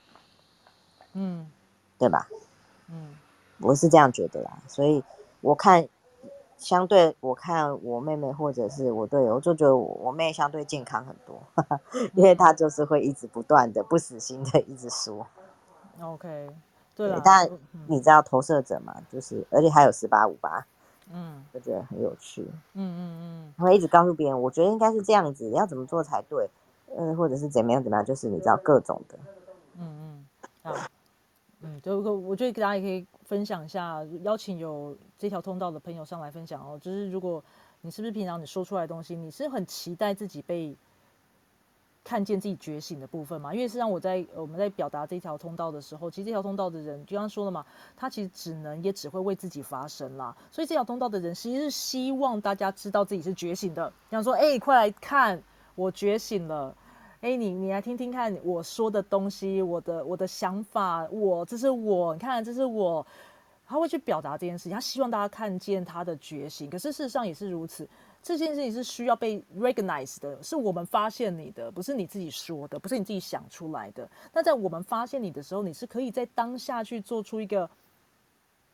[1.12, 1.50] 嗯
[1.98, 2.28] 对吧？
[2.88, 3.14] 嗯
[3.58, 4.58] 我是这样觉得啦。
[4.66, 5.04] 所以
[5.40, 5.86] 我看，
[6.58, 11.40] 相对我看我妹妹或者是我队友，我就觉得我我妹相对健康很多，
[12.14, 15.26] 因为她就是会一直不断的不死心的一直说。
[16.00, 16.48] ，OK，
[16.96, 18.96] 对了，但嗯你知道投射者嘛？
[19.12, 20.66] 就是而且还有十八五八，
[21.12, 22.42] 嗯就觉得很有趣。
[22.74, 26.48] 嗯嗯嗯他会一直告诉别人，我觉得应该是这样子，要怎么做才对，
[26.96, 29.18] 呃，或者是怎么样怎么样，就是你知道各种的。
[29.78, 30.26] 嗯嗯，
[30.62, 30.74] 好，
[31.60, 36.78] 嗯，就我觉得大家也可以分享一下，邀请有这条通道的朋友上来分享哦。
[36.80, 37.42] 就是如果
[37.80, 40.76] 你是不是平常你说出来的东西，你是很期待自己被
[42.04, 43.54] 看见自己觉醒的部分嘛？
[43.54, 47.64] 因为实际上我在我们在表达这条通道的时候，其实这条通道的人就刚刚说了嘛，
[47.96, 50.36] 他其实只能也只会为自己发声啦。
[50.50, 55.42] 所以这条通道的人其实是希望大家知道自己是觉醒的，想说，哎、快来看，
[55.74, 56.76] 我觉醒了。
[57.20, 63.06] 哎，你你来听听看我说的东西，我的我的想法，我这是我，你看这是我，
[63.64, 66.68] 他会去表达这件事情，他希望大家看见他的觉醒。
[66.68, 67.88] 可是事实上也是如此，
[68.22, 74.08] 这件事情是需要被 recognize 的，是我们发现你的，不是你自己说的，不是你自己想出来的。
[74.32, 77.68] 那在我们发现你的时候，你是可以在当下去做出一个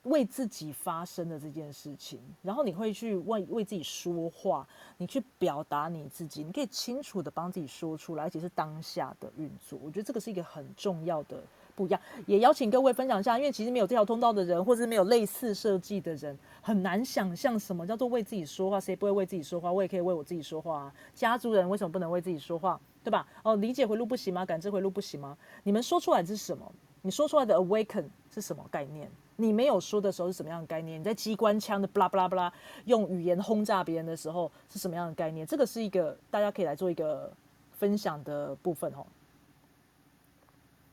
[0.09, 4.67] 为自己发生的这件事情，然后你会去为为自己说话，
[4.97, 9.79] 你去表达你自己，你可以清楚的帮自己说出来，而且是当下的运作。
[9.83, 11.43] 我觉得这个是一个很重要的
[11.75, 12.01] 不一样。
[12.27, 18.81] 也邀请各位分享一下，因为其实没有这条通道的人，或者是没有类似设计的人，很难想象什么叫做为自己说话。
[18.81, 19.73] 谁不会为自己说话？
[19.73, 20.95] 我也可以为我自己说话啊。
[21.15, 22.81] 家族人为什么不能为自己说话？
[23.05, 23.27] 对吧？
[23.43, 24.45] 哦，理解回路不行吗？
[24.45, 25.39] 感知回路不行吗？
[25.63, 26.71] 你们说出来是什么？
[27.03, 29.11] 你说出来的 awaken 是什么概念？
[29.37, 30.99] 你没有说的时候是什么样的概念？
[31.01, 32.53] 你在机关枪的不啦不啦不啦
[32.87, 35.47] 用语言轰炸别人的时候是什么样的概念？
[35.47, 37.33] 这个是一个大家可以来做一个
[37.79, 39.07] 分享的部分哦。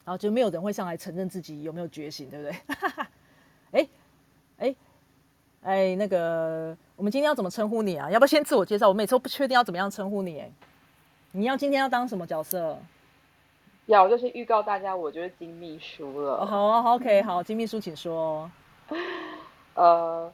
[0.04, 2.60] 然后就没有人会上来承认自己有没有觉醒，对不对？
[3.72, 3.90] 哎
[4.58, 4.76] 哎
[5.64, 8.12] 哎，那个我们今天要怎么称呼你啊？
[8.12, 8.88] 要不要先自我介绍？
[8.88, 10.40] 我每次都不确定要怎么样称呼你。
[10.40, 10.52] 哎，
[11.32, 12.78] 你要今天要当什么角色？
[13.88, 16.46] 要就是预告大家，我就是金秘书了。
[16.46, 18.50] 好啊， OK，好，金秘书请说。
[19.76, 20.32] 呃，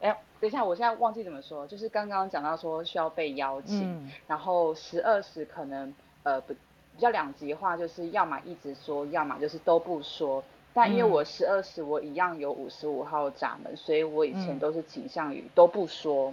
[0.00, 10.42] 哎，等一下，我现在忘记怎么说，就是刚刚讲到说需要被邀请，然后十二时可能呃不比较两极化，就是要么一直说，要么就是都不说。
[10.74, 16.32] 但因为我十二时我一样有五十五号闸门，所以我以前都是倾向于都不说。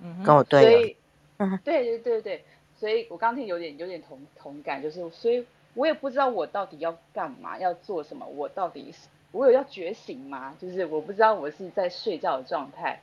[0.00, 0.62] 嗯，跟我 对。
[0.62, 0.96] 所以，
[1.64, 2.44] 对对对对。
[2.78, 10.56] 所以我刚听有点有点同同感，就是所以我也不知道我到底要干嘛，要做什么，我到底是我有要觉醒吗？
[10.60, 13.00] 就是我不知道我是在睡觉的状态，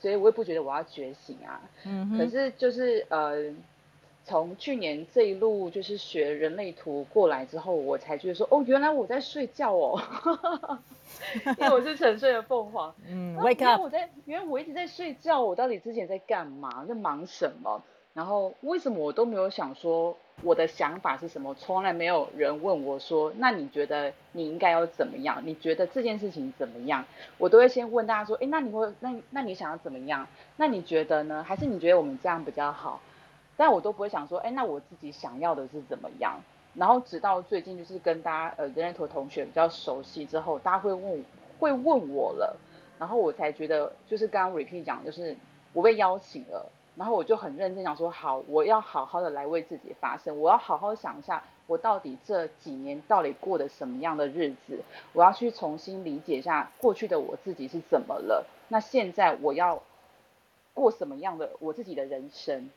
[0.00, 1.60] 所以我也不觉得我要觉醒啊。
[1.84, 3.52] 嗯可是就是呃，
[4.24, 10.00] 从去年这一路就是学人类图过来之后，我才觉得说哦，原来我在睡觉哦，
[11.58, 12.94] 因为我是沉睡的凤凰。
[13.08, 13.82] 嗯，Wake up！
[13.82, 16.84] 我在原来我一直在睡觉，我到底之前在干嘛？
[16.88, 17.82] 在忙什么？
[18.14, 21.54] 然后为什么我都没有想说我的想法是什么？
[21.54, 25.40] 从来没有人问我说，那你觉得你应该要怎么样？
[25.46, 27.04] 你觉得这件事情怎么样？
[27.38, 30.26] 我都会先问大家说，哎，那你会那那你想要怎么样？
[30.56, 31.42] 那你觉得呢？
[31.42, 33.00] 还是你觉得我们这样比较好？
[33.56, 36.38] 但我都不会想说，哎，那我自己想要的是怎么样？
[36.74, 41.24] 然后直到最近就是跟大家呃人类图同学比较熟悉之后，大家会问
[41.58, 42.56] 会问我了，
[42.98, 45.34] 然后我才觉得就是刚刚 repeat 讲，就是
[45.72, 46.70] 我被邀请了。
[46.94, 54.82] 然后我就很认真讲说，好，我要好好的来为自己发声，我要好好想一下，我到底这几年到底过的什么样的日子，
[55.14, 59.82] 我要去重新理解一下过去的我自己是怎么了，那现在我要
[60.74, 62.70] 过什么样的我自己的人生？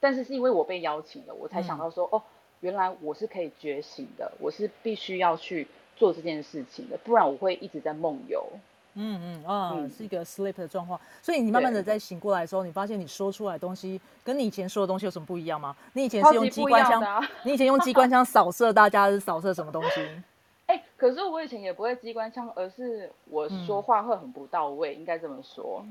[0.00, 2.22] 但是是因为我被邀请了，我才想到说，哦，
[2.60, 8.44] 原来我是可以觉醒的，我是必须要去做这件事情的，不然我会一直在梦游。
[9.00, 15.76] 嗯嗯啊，是一个 sleep 的状况，所以你慢慢的在醒过来的时候，你发现你说出来的东西跟你以前说的东西有什么不一样吗？
[15.92, 17.00] 你以前是用机关枪，
[17.44, 20.22] 你以前用机关枪扫射大家是扫射什么东西？
[20.66, 25.84] 哎，可是我以前也不会机关枪，而是我说话会很不到位，应该这么说，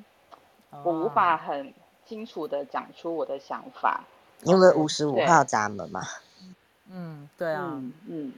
[0.83, 1.73] 我无法很
[2.05, 4.03] 清楚的讲出我的想法，
[4.43, 6.01] 因为五十五号闸门嘛。
[6.91, 8.33] 嗯，对啊，嗯，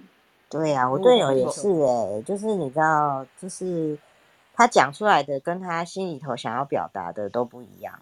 [0.47, 3.97] 对啊，我队友也是哎，就是你知道，就是。
[4.59, 8.01] 他讲出来的跟他心里头想要表达的都不一样，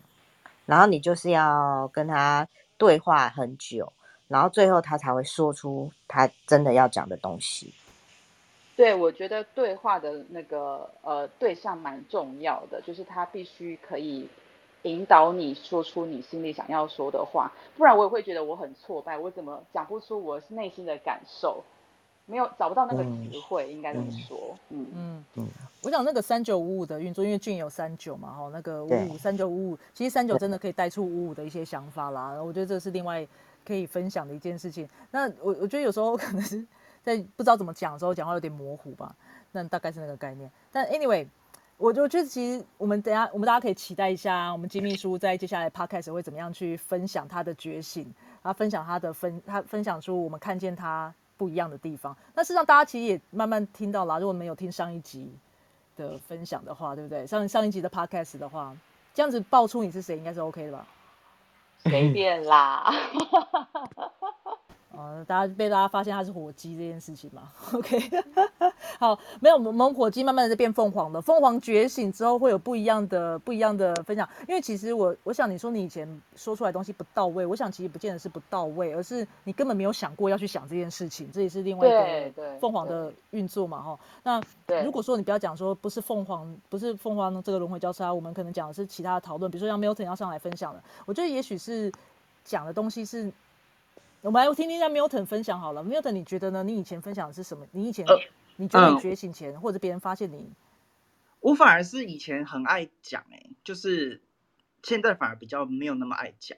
[0.66, 2.48] 然后你就是要跟他
[2.80, 3.94] 对话很久，
[4.28, 7.76] 然后最后他才会说出他真的要讲的东西。
[8.76, 14.28] 对，我觉得对话的那个呃对象蛮重要的，就是他必须可以
[14.82, 21.64] 引导你说出你心里想要说的话，不然我也会觉得我很挫败，我怎么讲不出我内心的感受。
[22.30, 24.54] 没有找不到那个词汇，应该这么说。
[24.70, 25.48] 嗯嗯嗯，
[25.82, 32.34] 我想那个三九五五的运作，因为俊有三九嘛，哈，那个五五三九五五，其实三九真的可以带出五五的一些想法啦。
[32.44, 33.26] 我觉得这是另外
[33.66, 34.88] 可以分享的一件事情。
[35.10, 36.64] 那我我觉得有时候可能是
[37.02, 39.16] 在不知道怎么讲的时候，讲话有点模糊吧。
[39.54, 40.52] 那大概是那个概念。
[40.70, 41.26] 但 anyway，
[41.78, 51.14] 我就觉得其实我们等下我们大家可以期待一下，我们金秘书在接下来 podcast 会怎么样去分享他的觉醒，他分享他的分，他分享出我们看见他。
[51.38, 54.20] 不一样的地方，那事实上大家其实也慢慢听到了。
[54.20, 55.32] 如果没有听上一集
[55.96, 57.26] 的分享的话，对不对？
[57.28, 58.76] 上上一集的 podcast 的话，
[59.14, 60.88] 这样子爆出你是谁，应该是 OK 的吧？
[61.80, 62.92] 随便啦。
[64.98, 68.02] 呃，大家被大家发现他是火鸡这件事情嘛？OK，
[68.98, 71.22] 好，没有，我们火鸡慢慢的在变凤凰了。
[71.22, 74.28] 凤凰觉醒之后会有不一样的、不一样的分享。
[74.48, 81.32] 因为其实我，我想你说你以前说出来东西不到位，我想其实不见得是不到位，而是你根本没有想过要去想这件事情。
[81.32, 84.00] 这也是另外一个凤凰的运作嘛，哈。
[84.24, 84.42] 那
[84.84, 91.92] 如果说你不要讲说不是凤凰，不是凤凰这个轮回交叉，我们可能讲的是其他的讨论，比如说像 Milton 要上来分享的，我觉得也许是
[92.44, 93.32] 讲的东西是。
[94.22, 96.64] 我们来听听一下 Milton 分享好了，Milton，你觉得呢？
[96.64, 97.68] 你以前分享的是什么？
[97.72, 98.06] 你以前
[98.56, 100.52] 你觉得你觉醒前，或者别人发现你
[101.40, 104.22] 我反而是以前很爱讲，哎，就是
[104.82, 106.58] 现在反而比较没有那么爱讲。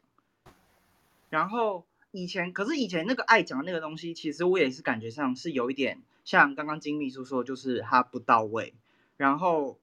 [1.29, 8.73] 然后以前，可是以前那个爱讲那个东西，其实我也是感觉上是有一点像刚刚金秘书说，就是他不到位，
[9.17, 9.77] 然后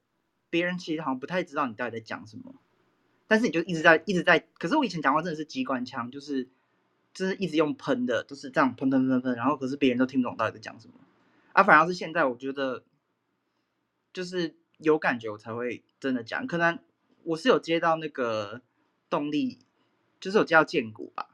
[0.48, 2.54] 别人其实好像不太知道你到底在讲什么，
[3.28, 4.40] 但是你就一直在一直在。
[4.58, 6.48] 可是我以前讲话真的是机关枪，就是
[7.16, 10.92] 就是一直用喷的，就是这样喷喷喷喷，然后可是别人都听不懂到底在讲什么。
[11.54, 12.84] 啊，反而是现在，我觉得
[14.12, 16.46] 就是有感觉我才会真的讲。
[16.46, 16.78] 可能
[17.24, 18.60] 我是有接到那个
[19.08, 19.58] 动力，
[20.20, 21.30] 就是有接到建股吧。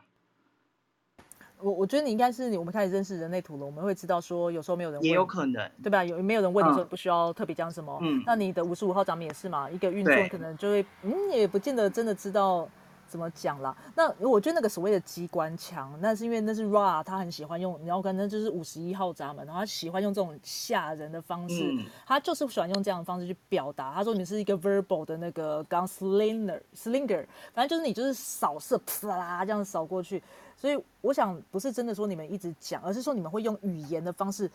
[1.59, 6.05] 我我觉得你应该是你，我们开始认识人类图了，我们会知道说有时候没有人也有可能，对吧？
[6.05, 7.99] 有没有人问你说不需要特别讲什么？
[8.03, 9.68] 嗯，那你的五十五号掌门也是嘛？
[9.68, 12.68] 一个运作可能就会，嗯，也不见得真的知道
[13.13, 13.77] 怎么讲啦。
[13.95, 21.71] 那我觉得那个所谓的机关枪，那是因为那是 Ra 他很喜欢用，然后可能就是五十一号闸门，然后他喜欢用这种吓人的方式，
[22.07, 23.93] 他就是喜欢用这样的方式去表达。
[23.93, 30.23] 他说你是一个 verbal 的那个 gun slinger，slinger，反正就是你就是扫射，啪啦这样扫过去。
[30.57, 34.51] 所以我想，不是真的说你们一直讲，而是说你们会用语言的方式，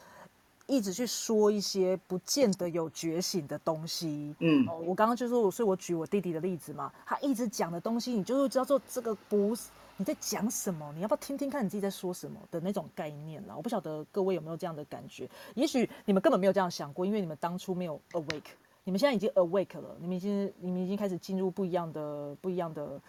[0.68, 4.36] 一直去说一些不见得有觉醒的东西。
[4.40, 13.56] 嗯，我刚刚就说，所以我举我弟弟的例子嘛，他一直讲的东西，你就会知道说这个不是你在讲什么，你要不要听听看你自己在说什么的那种概念啦。
[13.56, 18.52] 我不晓得各位有没有这样的感觉，也许你们根本没有这样想过，因为你们当初没有 awake，
[18.84, 23.02] 你们现在已经 awake 了，你们已经你们已经开始进入不一样的不一样的。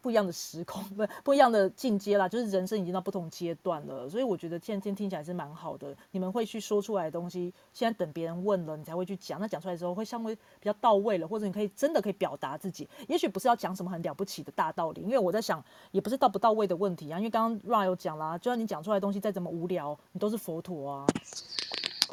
[0.00, 5.96] 不一样的时空，不 不一样的进阶啦，就是人生已经到不同阶段了，所以我觉得现在听起来是蛮好的。
[6.12, 9.40] 你们会去说出来的东西，现在等别人问了，你才会去讲。
[9.40, 12.88] 那讲出来之后，会稍微比较到位了，或者你可以真的可以表达自己。
[13.08, 17.18] 也许不是要讲什么很了不起的大道理，因为我在想，也不是到不到位的问题啊。
[17.18, 21.06] 因为刚刚 Ra 有讲啦，就算你讲出来的东西再怎么无聊，你都是佛陀啊，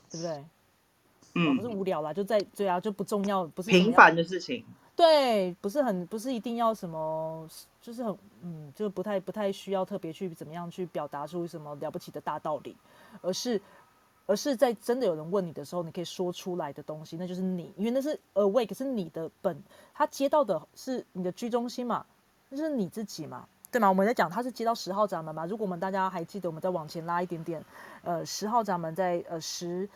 [0.09, 0.43] 对不对？
[1.37, 4.65] 嗯，不是无聊啦，就在对啊，就不重要，不是平凡的事情。
[4.95, 7.45] 对，不是很不是一定要什么，
[7.85, 12.75] 就是很嗯，就不太不太需要特别去怎么样去表达出什么了不起的大道理，
[13.21, 13.61] 而是
[14.25, 19.61] 而是在真的有人问你的时候，你可以说出来的东西，那就是你，因为那是 awake 是你的本，
[19.93, 22.03] 他接到的是你的居中心嘛，
[22.49, 23.87] 那是你自己嘛，对吗？
[23.87, 27.63] 我们在讲他是接到十号闸门嘛，如果我们大家还记得，我们再往前拉一点点，
[28.01, 29.87] 呃，十号闸门在呃十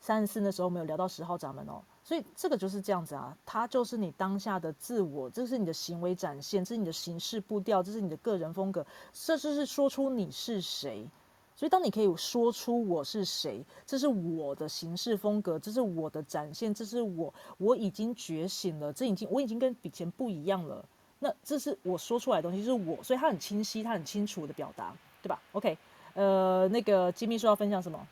[0.00, 1.82] 三十四那时候，我们有聊到十号闸门哦。
[2.04, 11.08] 所以这个就是这样子啊，它就是你当下的自我，这是你的行为展现，这是你的行事步调，这是你的个人风格，这就是说出你是谁。
[11.56, 20.84] 所以当你可以说出我是谁，这是我的行事风格，这是我的展现，这是我我已经觉醒了，这已经我已经跟以前不一样了。
[21.20, 24.92] 那这是我说出来的东西，就是我，所以它很清晰，它很清楚的表达，
[25.22, 25.78] 对吧？OK，
[26.12, 28.06] 呃，那个金秘书要分享什么？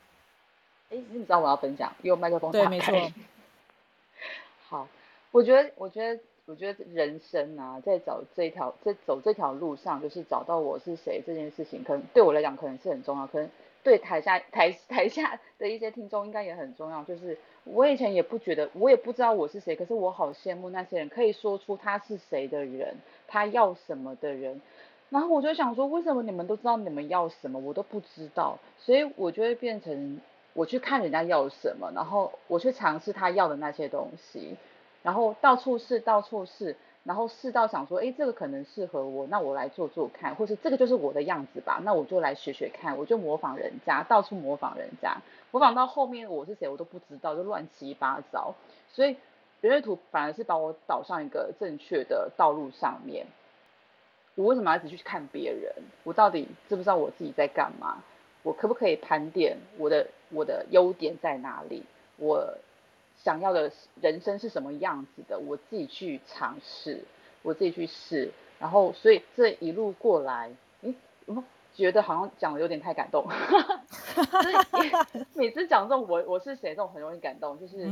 [0.91, 2.95] 哎，你知道我要分享，用麦克风对，没错。
[5.33, 13.51] 我觉得，我觉得，我觉得人生啊，在找这条，在走这条路上，就是找到我是谁这件事情，可能对我来讲可能是很重要，可能
[13.83, 17.03] 对台下台台下的一些听众应该也很重要。
[17.05, 22.95] 就是我以前也不觉得，我也不知道我是谁，可是我好羡慕那些人可以说出他是谁的人，
[23.27, 24.61] 他要什么的人。
[25.09, 28.59] 然后我就想说，为什么你们都知道你们要什么，我都不知道？
[28.79, 30.21] 所以我就会变成。
[30.55, 34.55] 我去看人家要什么，然后我去尝试他要的那些东西，
[35.03, 48.55] 然后到处试，到处试，然后试到想说，哎，这个可能适合我，那我来做做看，或是这个就是我的样子吧，那我就来学学看，我就模仿人家，到处模仿人家，模仿到后面我是谁我都不知道，就乱七八糟。
[48.93, 49.17] 所以
[49.61, 53.27] 人类图反而是把我导上一个正确的道路上面。
[54.35, 55.73] 我为什么要一直去看别人？
[56.05, 58.03] 我到底知不知道我自己在干嘛？
[58.43, 60.07] 我可不可以盘点我的？
[60.35, 61.83] 我的优点在哪里？
[62.17, 62.57] 我
[63.23, 63.71] 想要的
[64.01, 65.39] 人生是什么样子的？
[65.39, 67.05] 我自己去尝试，
[67.43, 68.33] 我自己去试。
[68.59, 70.51] 然后，所以这一路过来，
[70.81, 70.95] 嗯，
[71.27, 71.45] 我
[71.75, 73.27] 觉得好像讲的有点太感动。
[75.35, 77.89] 每次讲这种我我是谁这种很容易感动，就是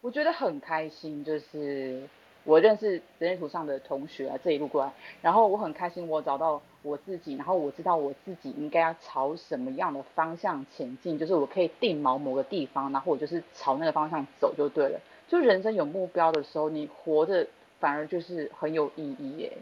[0.00, 2.08] 我觉得很开心，就是。
[2.44, 15.00] 我认识人类图上的同学啊，这一路过来，然后我很开心，我找到我自己，然后我知道我自己应该要朝什么样的方向前进，就是我可以定锚某个地方，然后我就是朝那个方向走就对了。
[15.28, 17.46] 就人生有目标的时候，你活着
[17.78, 19.52] 反而就是很有意义耶。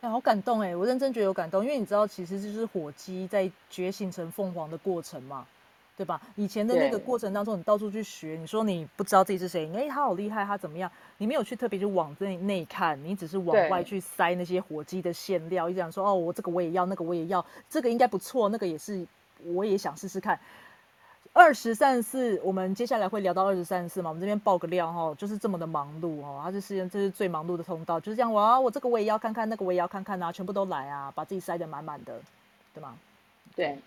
[0.00, 5.46] 哎，好感动哎，我认真觉得有感动，因为你知道，其实就是火鸡在觉醒成凤凰的过程嘛。
[6.00, 6.18] 对吧？
[6.34, 10.90] 以前的那个过程当中，你到处去学，你说你不知道自己是谁，哎，他好厉害，他怎么样？
[11.18, 19.06] 你没有去特别去往内内看，你只是往外去塞那些火鸡的馅料，一直讲说哦，我这个我也要，那个我也要，这个应该不错，那个也是，
[19.44, 20.40] 我也想试试看。
[21.34, 24.08] 二十三四，我们接下来会聊到二十三四嘛？
[24.08, 28.32] 我们这边爆个料哈，就是这么的忙碌哦，它是世界这是最忙碌的通道，就是这样。
[28.32, 32.18] 哇，我这个我也要看看，那个我也要看看啊，全部都来啊，把自己塞得满满的，
[32.72, 32.96] 对吗？
[33.54, 33.78] 对，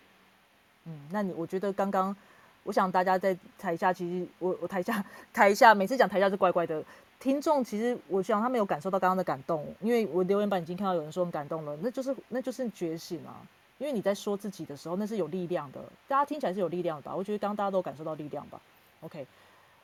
[0.86, 2.16] 嗯，那你我觉得刚刚，
[2.64, 5.04] 我想大家在台下，其实我我台下
[5.34, 6.84] 台下每次讲台下是乖乖的，
[7.20, 13.42] 听众其实我想他们有感受到刚刚的感动，因为我留言板已经看到有人说很感动了，那就是那就是觉醒啊。
[13.80, 17.14] 因为你在说自己的时候，那是有力量的，大家听起来是有力量的。
[17.14, 18.62] 我觉得刚刚大家都感受到力量吧。
[19.02, 19.28] OK，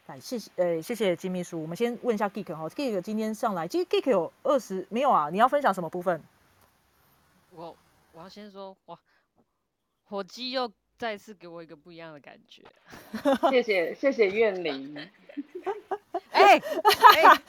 [0.05, 1.61] 来谢谢，呃，谢谢金秘书。
[1.61, 5.29] 我们先问一下 Geek 哈，Geek 今天上来，其实 Geek 有二十没有啊？
[5.29, 6.21] 你要分享什么部分？
[7.51, 7.75] 我
[8.13, 8.97] 我要先说，哇，
[10.05, 12.61] 火鸡又再次给我一个不一样的感觉。
[13.49, 14.95] 谢谢谢谢怨灵。
[16.29, 16.59] 哎
[17.15, 17.43] 哎，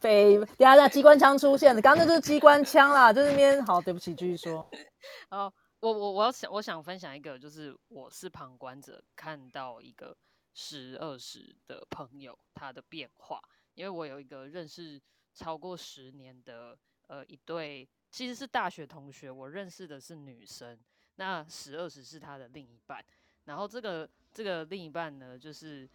[0.00, 3.62] 被等下那机关枪出现了，刚刚那就是机关枪啦，在那边。
[3.66, 4.66] 好，对不起，继续说。
[5.28, 5.52] 好。
[5.80, 10.16] 我我我要想我想分享一个，就是我是旁观者看到一个
[10.54, 13.42] 十二十的朋友他的变化，
[13.74, 15.02] 因为我有一个认识
[15.34, 16.78] 超过十年的
[17.08, 20.78] 呃一对，其实是大学同学，我认识的是女生，
[21.22, 23.04] 那十二十是他的另一半，
[23.44, 25.88] 然后这个这个另一半呢，就是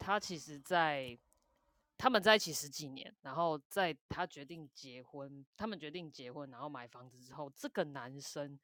[0.00, 1.16] 他其实在
[1.96, 8.58] 他们在一起十几年，然后在他决定结婚，他们决定结婚，然后买房子之后，这个男生。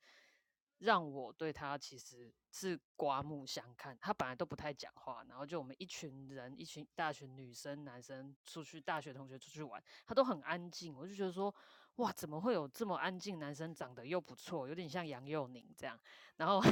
[0.80, 3.94] 让我对他其实是刮目相看。
[4.00, 10.96] 他本来都不太讲话，然后就我们一群人，一群大群女生、男生出去，大学同学出去玩，他都很安静。
[10.96, 11.54] 我就觉得说，
[11.96, 13.74] 哇，怎么会有这么安静男生？
[13.74, 15.98] 长得又不错，有点像杨佑宁这样。
[16.36, 16.62] 然后，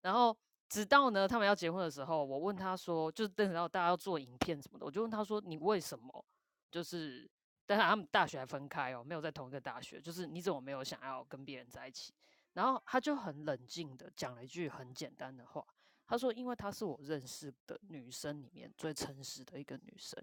[0.00, 0.36] 然后
[0.68, 6.24] 直到呢，他们要结婚的时候，我问他说，就是等到大家要做影片什么的，我就问他说，你为什么？
[6.70, 7.30] 就是，
[7.66, 10.00] 但是他们大学还分开哦，没有在同一个大学。
[10.00, 12.14] 就是你怎么没有想要跟别人在一起？
[12.54, 15.66] 然后他就很冷静的讲了一句很简单的话，
[16.06, 20.22] 他说：“因为她是我认识的女生里面最诚实的一个女生，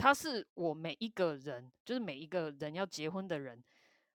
[0.00, 3.62] 他是我每一个人，就是每一个人要结婚的人，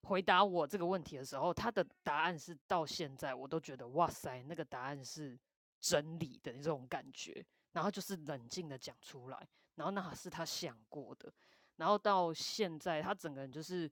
[0.02, 5.38] 回答我这个问题的时候，他的答案是到现在我都觉得哇塞，那个答案是
[5.80, 7.46] 真理的那种感觉。
[7.74, 11.32] 然后就是冷静的讲出来，然后那是他想过的，
[11.76, 13.90] 然后到现在他整个人就是。”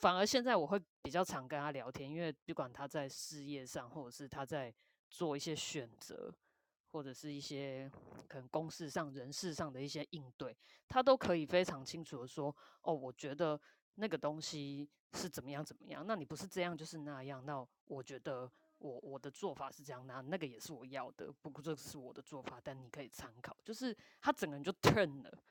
[0.00, 4.74] 反而现在我会比较常跟他聊天，因为不管他在事业上，或者是他在
[5.10, 6.34] 做一些选择，
[6.90, 7.90] 或者是一些
[8.28, 10.56] 可能公事上、人事上的一些应对，
[10.88, 13.60] 他都可以非常清楚的说：“哦，我觉得
[13.94, 16.04] 那个东西是怎么样怎么样。
[16.06, 17.44] 那你不是这样就是那样。
[17.44, 21.32] 那我觉得我我的做法是这样，那那个也是我要的。
[21.42, 23.56] 不过这是我的做法，但你可以参考。
[23.64, 25.42] 就是他整个人就 turn 了，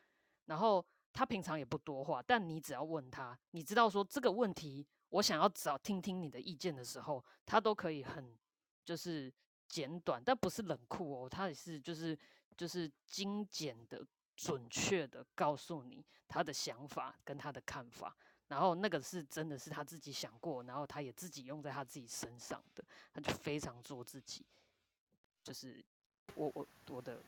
[0.46, 0.86] 然后。
[1.12, 8.38] 他平常也不多话，但你只要问他，你知道说这个问题，我想要找听听你的意见的时候，他都可以很
[8.86, 9.34] 就是
[9.70, 12.18] 简短，但不是冷酷哦，他也是就是
[12.58, 14.02] 就是精简的、
[14.36, 18.14] 准确的告诉你他的想法跟他的看法，
[18.48, 24.44] 然后那个是真的是他自己想过，然后他也自己用在他自己身上的，他就非常做自己，
[25.44, 25.76] 就是
[26.36, 27.20] 我我我的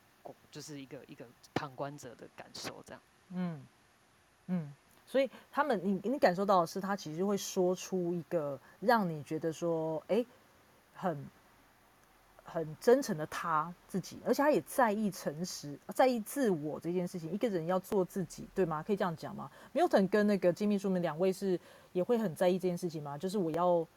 [0.49, 3.01] 就是一个一个旁观者的感受这样。
[3.29, 3.65] 嗯
[4.47, 4.73] 嗯，
[5.07, 10.25] 所以他们，你你感受到的是，他其实会说出一个让你觉得说，哎，
[10.93, 11.25] 很
[12.53, 17.31] 很真诚的他自己，而且他也在意诚实，在意自我这件事情。
[17.31, 18.83] 一个人要做自己，对吗？
[18.83, 21.57] 可以这样讲吗？Milton 跟那个金秘书们两位是
[21.93, 23.17] 也会很在意这件事情吗？
[23.17, 23.87] 就是我要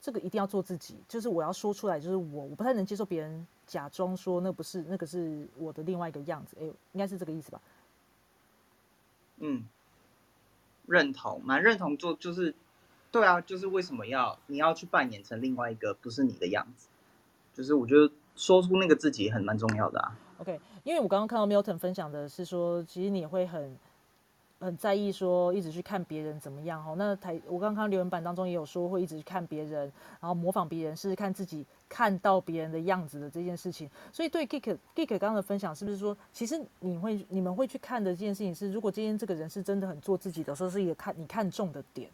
[0.00, 6.56] 这个一定要做自己，就是我要说出来，就是我，我不太能接受别人假装说那不是那个是我的另外一个样子。
[6.60, 7.60] 哎，应该是这个意思吧？
[9.36, 9.64] 嗯，
[10.86, 11.96] 认同，蛮认同。
[11.96, 12.56] 做就是，
[13.12, 16.87] 对啊，就是为什么要你要去扮演成另外一个不是你的样子？
[17.58, 20.16] 就是我觉得说出那个自己很蛮重要的啊。
[20.38, 23.76] OK，因为我刚刚看到 Milton 分享的是说，其实你会很。
[24.60, 26.92] 很在意说一直去看别人怎么样哈？
[26.98, 29.82] 那台我刚刚留言板当中也有说会一直去看别人，
[30.18, 33.88] 然后模仿别人，试试看自己看到别人的样子的这件事情。
[34.12, 42.10] 所以对 Geek Geek 刚刚的分享，是不是说其实你会你们会去看的这件事情是，如果今天这个人是真的很做自己的，说是一个看你看中的点。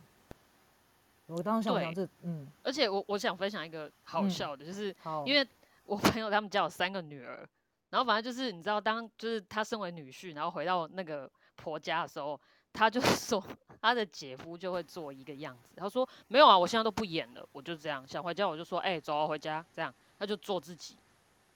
[1.26, 4.94] 我当时想讲这嗯，而且我我想分享一个好笑的，就是
[5.24, 5.46] 因为
[5.84, 7.48] 我朋友他们家有三个女儿，
[7.90, 11.30] 然后反正就是你知道，当就是他身为女婿，然后回到那个。
[11.56, 12.38] 婆家的时候，
[12.72, 13.40] 他就 说
[13.80, 15.72] 他的姐夫就会做一个样子。
[15.76, 20.98] 他说没有啊，我现在都不演了，我就这样想回家，我就说哎，走啊，回家这样，他就做自己。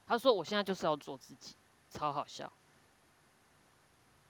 [0.07, 1.57] 他说我现在就是要做自己，
[1.91, 2.51] 超好笑。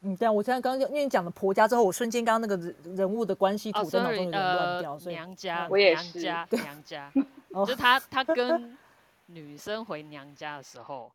[0.00, 4.98] 嗯，对啊，我现在刚刚因为你讲了婆家之后，我瞬间刚刚那个人人物的关系图在脑中有点乱掉。
[5.06, 7.12] 娘家，我也娘家， 娘家，
[7.66, 8.78] 就他他跟
[9.26, 11.12] 女生回娘家的时候，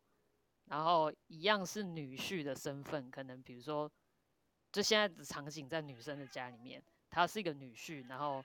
[0.66, 3.90] 然后一样是女婿的身份，可能比如说，
[4.70, 8.44] 就现在的场景在女生的家里面，他是一个女婿，然后，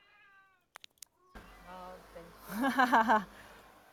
[1.68, 3.28] 然后等一下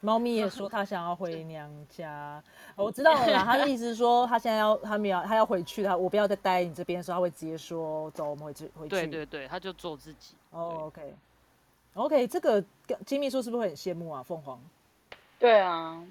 [0.01, 2.43] 猫咪也说 它想要回娘家，
[2.77, 3.43] 我知道了啦。
[3.47, 8.89] 他的意思是说，他现在要他们要他要回去，他我不要再待你这边，所以他会直接说走，我们回去回去。
[8.91, 10.35] 对对对，他就做自己。
[10.51, 11.15] 哦，OK
[11.95, 14.23] OK，这个跟金秘书是不是会很羡慕啊？
[14.23, 14.61] 凤凰。
[15.39, 16.03] 对啊，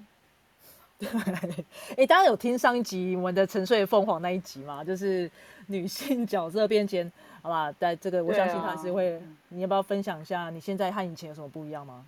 [0.99, 1.09] 对，
[1.97, 4.83] 哎，大家有听上一集我们的沉睡凤凰那一集吗？
[4.83, 5.29] 就是
[5.67, 7.11] 女性角色变迁，
[7.41, 7.71] 好吧？
[7.73, 12.05] 在这个我相信他是会，你要不要分享一下你现在和以前有什么不一样吗？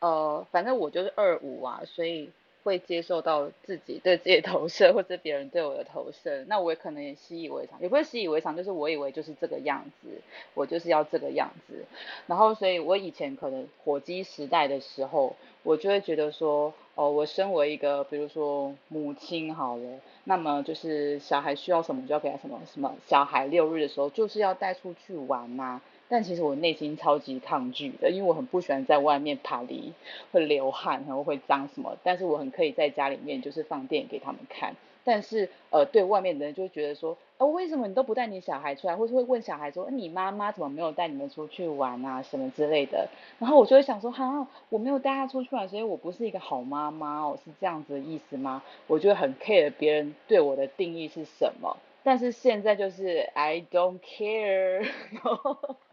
[0.00, 2.30] 呃，反正我就是二五啊，所以
[2.62, 10.08] 会接受到自己对自己的投射，或者别人对我的投射，那我也可能也习以为常，也不会习以为常，就是我以为就是这个样子，
[10.54, 11.84] 我就是要这个样子。
[12.26, 25.80] 然后，所以我以前可能火鸡时代的时候，我就会觉得说，哦，我身为一个比如说母亲好了，那么就是小孩需要什么就要给他什么，什么小孩六日的时候就是要带出去玩呐。
[26.10, 29.92] 但其实我内心超级抗拒的，因为我很不喜欢在外面爬犁，
[30.32, 31.96] 会流汗，然后会脏什么。
[32.02, 34.74] 但是我很可以在家里面就是放电影给他们看。
[35.02, 43.08] 但是呃，对外面的人就会觉得说，哦，为什么你都不带你小孩出来，或是会问小孩说，你妈妈怎么没有带你们出去玩啊，什么之类的。
[43.38, 48.62] 然后我就会想说，哈，我没有带他出去玩，所以我不是一个好妈妈哦，是这样子的意思吗？
[48.88, 51.76] 我就很 care 别人对我的定义是什么。
[52.02, 54.86] 但是现在就是 I don't care。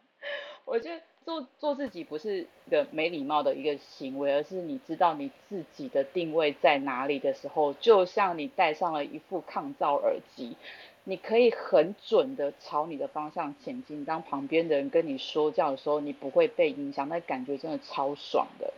[0.67, 10.57] 我觉得做做自己不是一个没礼貌的一个行为，而是你知道你自己的定位在哪里的时候，就像你戴上了一副抗噪耳机，
[11.05, 14.03] 你可以很准的朝你的方向前进。
[14.03, 18.73] 当旁边的人跟你说教的时候，你不会被影响，那感觉真的超爽的。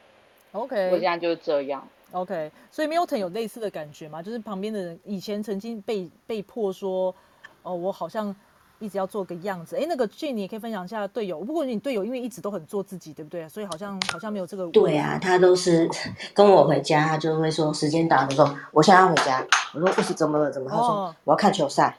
[0.51, 1.87] OK，我现在就是这样。
[2.11, 4.21] OK，所以 Milton 有类似的感觉吗？
[4.21, 7.15] 就是旁边的人以前曾经被被迫说，
[7.63, 8.35] 哦，我好像。
[8.79, 11.39] 一直要做个样子，哎，那个俊，你也可以分享一下队友。
[11.41, 13.47] 不过你队友因为一直都很做自己，对不对？
[13.49, 14.65] 所以好像好像没有这个。
[14.71, 15.89] 对啊，他都是
[16.33, 19.45] 跟我回家，他就会说时间到，他说我现在要回家。
[19.73, 20.49] 我说不是怎么了？
[20.49, 20.69] 怎么？
[20.69, 21.97] 他说我要看球赛。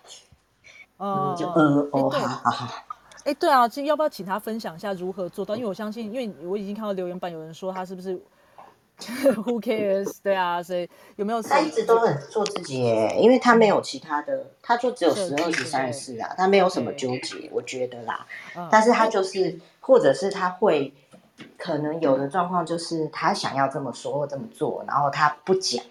[0.97, 2.85] 哦，就呃哦，好好好。
[3.25, 5.55] 哎，对啊，其实要不要请他分享一下如何做到？
[5.55, 8.21] 因为我相信，因为我已经看到留言板有人说他是不是。
[9.45, 10.19] Who cares？
[10.23, 11.43] 对啊，所以有没有？
[11.43, 18.27] 他一直都很做自己耶，因为他没有其他的，他就只有十二、十三、十四啊，他没有什么纠结，我觉得啦。
[18.71, 20.93] 但是他就是，或者是他会，
[21.57, 25.83] 可能有的状况就是他想要这么说或这么做，然后他不讲。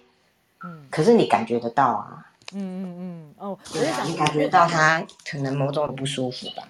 [0.64, 0.86] 嗯。
[0.90, 2.26] 可是你感觉得到啊。
[2.54, 3.34] 嗯嗯嗯。
[3.38, 6.64] 哦，对啊，你感觉到他可能某种不舒服吧。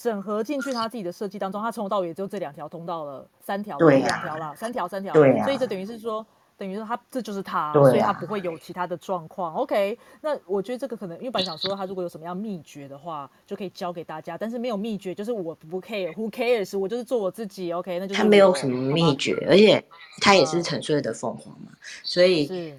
[0.00, 6.24] 整合进去他自己的设计当中，他从头到尾也就这两条通道了，三条，两条啦，三条三条，对所以这等于是说，
[6.56, 9.52] 等于说他这就是他，所以他不会有其他的状况。
[9.54, 16.78] OK，那我觉得这个可能，因为本来想说他如果有什么样秘诀的话，就可以教给大家，但是没有秘诀，就是我不 care，Who cares？
[16.78, 17.72] 我就是做我自己。
[17.72, 19.84] OK，那就他没有什么秘诀，而且
[20.20, 21.72] 他也是沉睡的凤凰嘛，
[22.04, 22.78] 所以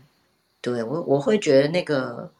[0.61, 2.31] 对我我会觉得那个。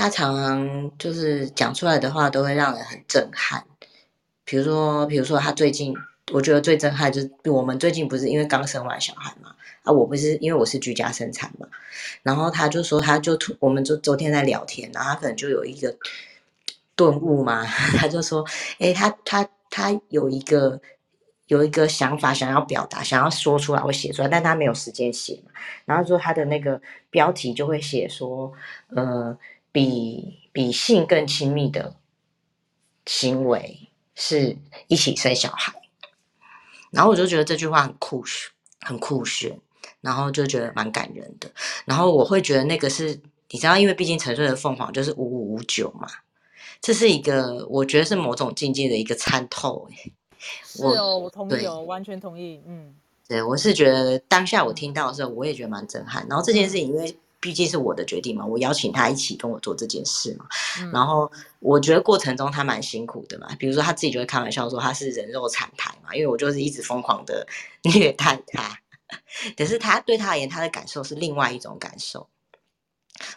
[0.00, 3.62] 他常常就是讲出来的话都会让人很震撼，
[4.46, 5.94] 比如说，比如说他最近，
[6.32, 11.68] 我觉得最震撼就是我们最近不是因为刚生完小孩嘛，啊，我不是因为我是居家生产嘛，
[12.22, 15.94] 然后他就说他就突我们就昨天在聊天，然后他可能就有一个
[16.96, 17.62] 顿悟嘛，
[17.98, 18.42] 他就说，
[18.78, 20.80] 哎，他他他有一个
[21.48, 25.42] 有一个想法想要表达，想要说出来，我写出来，但他没有时间写，
[25.84, 26.80] 然后说他的那个
[27.10, 28.50] 标题就会写说，
[28.96, 29.36] 呃。
[29.72, 31.94] 比比性更亲密的
[33.06, 34.56] 行为是
[34.88, 35.72] 一起生小孩，
[36.90, 38.50] 然后我就觉得这句话很酷炫，
[38.80, 39.58] 很酷炫，
[40.00, 41.50] 然后就觉得蛮感人的。
[41.84, 46.08] 然后我会觉得那个是，你知道，因为毕竟沉睡的凤凰就是五五五九嘛，
[46.80, 49.88] 这是一个我觉得是某种境界的一个参透。
[50.64, 52.60] 是哦，我同意哦，完全同意。
[52.66, 52.94] 嗯，
[53.28, 56.26] 对，我是觉得当下我听到的时候，我也觉得蛮震撼。
[56.28, 57.16] 然后这件事情，因为。
[57.40, 60.46] 毕竟是我的决定嘛，我邀请他一起跟我做这件事嘛。
[60.92, 67.46] 然后我觉得过程中他蛮辛苦的嘛，比如说他自己就会开玩笑说他是人肉产台嘛，因为我就是一直疯狂的
[67.82, 68.78] 虐待他。
[69.56, 72.28] 可是他对他而言，他的感受是另外一种感受。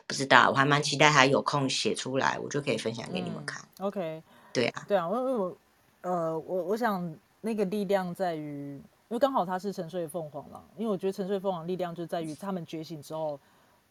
[0.06, 3.64] 不知道，我还蛮期待他有空写出来，我就可以分享给你们看。
[3.80, 5.58] OK，对啊，对啊，我我
[6.02, 13.40] 呃我我想那个力量在于，因为刚好他是沉睡凤凰了，因为我觉得沉睡凤凰力量就在于他们觉醒之后。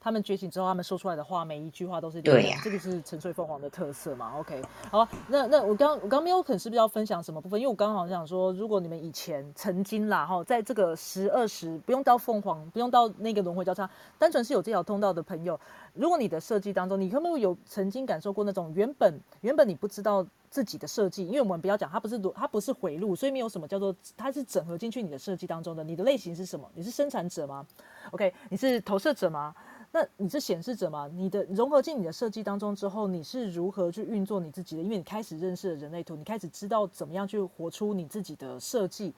[0.02, 7.60] 他们觉醒之后，他们说出来的话，每一句话都是对呀这个是沉睡凤凰的特色嘛？OK，好，那那我刚我刚没有肯是不是要分享什么部分？
[7.60, 13.88] 因为我刚好想说，如果你们以前曾经啦哈，在这个十二十不用到凤凰，不用到那个轮回交叉，
[14.18, 15.58] 单纯是有这条通道的朋友，
[15.94, 21.24] 如果你的设计当中，你可不可以有曾经感受过那种原本原本你不知道自己的设计？
[21.24, 25.84] 因为我们不要讲它不是它不是回路，所以没有什么叫做它是整合进去你的设计当中的。
[25.84, 26.68] 你的类型是什么？
[26.74, 27.64] 你是生产者吗
[28.10, 29.54] ？OK，你是投射者吗？
[29.94, 31.06] 那你是显示者吗？
[31.12, 34.82] 你的融合进你的设计当中之后，你是如何去运作你自己的？
[34.82, 39.12] 因为你开始认识了人类图，你开始知道怎么样去活出你自己的设计。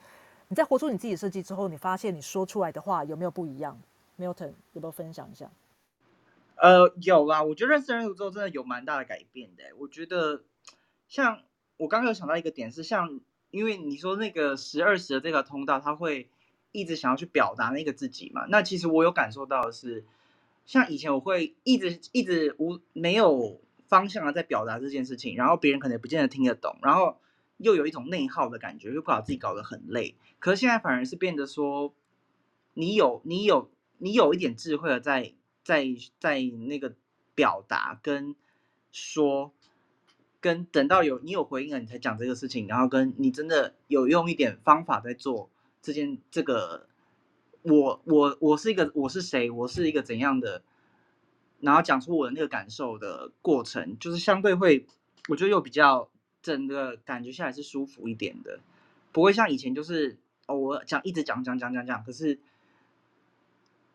[0.49, 3.79] 你在活出你自己的设计之后，你发现你说出来的话有没有不一样
[4.19, 5.49] ？Milton 有没有分享一下？
[6.57, 9.63] 呃，有啦，我觉得认识人类图之后真的有蛮大的改变的。
[9.79, 10.43] 我觉得
[11.07, 11.41] 像
[11.77, 16.29] 我刚刚有想到一个点是，像因为你说那个十二十的这个通道，他会
[16.73, 18.45] 一直想要去表达那个自己嘛。
[18.49, 20.05] 那其实我有感受到的是，
[20.65, 27.17] 像以前我会一直一直无没有方向的在表达这件事情，然后别人可能也不见得听得懂，然后
[27.57, 30.15] 又有一种内耗的感觉，又把自己搞得很累。
[30.39, 31.93] 可是现在反而是变得说，
[32.73, 35.85] 你有你有你有一点智慧的在在
[36.19, 36.95] 在那个
[37.35, 38.35] 表达跟
[38.91, 39.53] 说，
[40.41, 45.49] 跟等到有你有回应了，你才讲这个事情，然后跟你真的有用一点方法在做
[45.81, 46.87] 这件这个，
[47.67, 50.61] 我我我是一个我是谁，我是一个怎样的，
[51.61, 54.85] 然后讲出我的那个感受的过程，就是相对会，
[55.29, 56.07] 我觉得又比较
[56.43, 58.59] 整个感觉下来是舒服一点的，
[59.11, 62.39] 不会像以前就是哦我讲一直讲讲讲讲讲，可是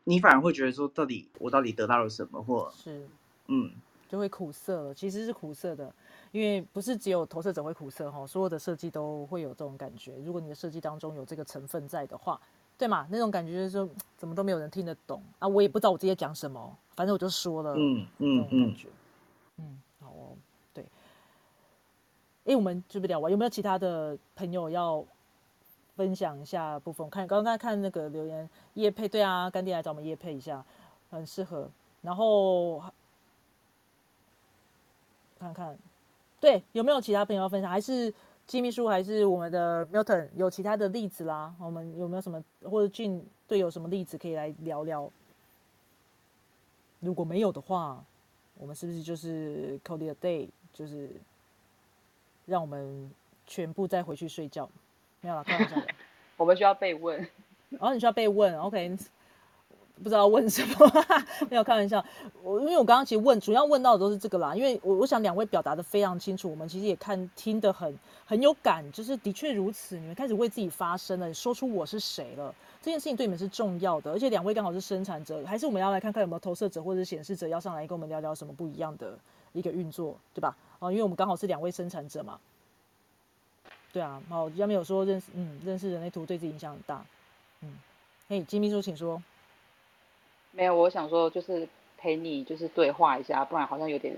[0.02, 3.06] 你反而会觉得说到底我到底得到了什么，或是
[3.46, 3.70] 嗯
[4.08, 5.94] 就会苦涩了，其实是苦涩的，
[6.32, 10.16] 因为不是只有投射者会苦涩哈，所有的设计都会有这种感觉。
[10.24, 12.40] 如果你的设计当中有这个成分在的话，
[12.80, 13.06] 对嘛？
[13.10, 18.74] 那种感觉就是说，怎么都没有人听得懂啊，我也不知道我自己在讲什么，反正我就说了，嗯这嗯嗯种感。
[18.74, 18.88] 觉。
[19.58, 20.32] 嗯，好哦，
[20.72, 20.82] 对。
[22.46, 23.30] 哎，我们是不是聊完？
[23.30, 25.04] 有没有其他的朋友要
[25.94, 27.04] 分享一下部分？
[27.04, 30.64] 我看刚刚看那个留言，叶配对啊，干爹来找我们叶配一下，
[31.10, 31.68] 很适合。
[32.00, 32.82] 然后
[35.38, 35.78] 看看，
[36.40, 37.70] 对，有没有其他朋友要分享？
[37.70, 38.10] 还是
[38.50, 41.54] 机秘书，还是我们的 Milton 有其他的例子啦？
[41.60, 45.08] 我们有没有什么或者俊队有什么例子可以来聊聊？
[46.98, 48.04] 如果没有的话，
[48.58, 51.08] 我们是不是就是 call it a day，就是
[52.44, 53.08] 让我们
[53.46, 54.68] 全部再回去睡觉？
[55.20, 55.86] 没有啦，开玩笑的。
[56.36, 57.16] 我们需要被问。
[57.68, 58.98] 然后你需要被问，OK，
[60.02, 61.04] 不知道问什么，
[61.50, 62.04] 没有开玩笑。
[62.42, 79.18] 我因为我刚刚其实问，主要问到的都是这个啦，因为我我想两位表达的非常清楚，我们其实也看听得很很有感，就是的确如此，你们开始为自己发声了，说出我是谁了，这件事情对你们是重要的，而且两位刚好是生产者，还是我们要来看看有没有投射者或者显示者要上来跟我们聊聊什么不一样的
[79.52, 80.56] 一个运作，对吧？
[80.78, 82.38] 哦，因为我们刚好是两位生产者嘛。
[83.92, 87.04] 对啊，好，下面有说认识，嗯，认识人类图对自己影响很大，
[87.60, 87.76] 嗯，
[88.28, 89.20] 嘿，金秘书，请说。
[90.52, 94.16] 没有，我想说就是陪你就是对话一下，不然好像有点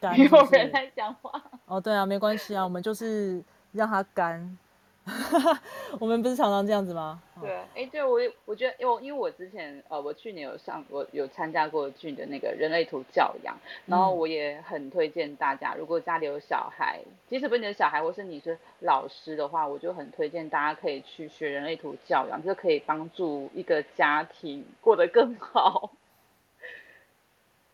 [0.00, 1.42] 干没有人在讲话。
[1.66, 3.42] 哦，对啊，没关系啊，我们就是
[3.72, 4.58] 让它干。
[5.98, 7.20] 我们不是常常这样子吗？
[7.34, 25.90] 哦对，哎，对我也我觉得，因为因为我之前呃，我去年有上我有参加过俊的那个人类图教养，然后嗯我也很推荐大家，如果家里有小孩，即使不是你的小孩，或是你是老师的话，我就很推荐大家可以去学人类图教养，这可以帮助一个家庭过得更好。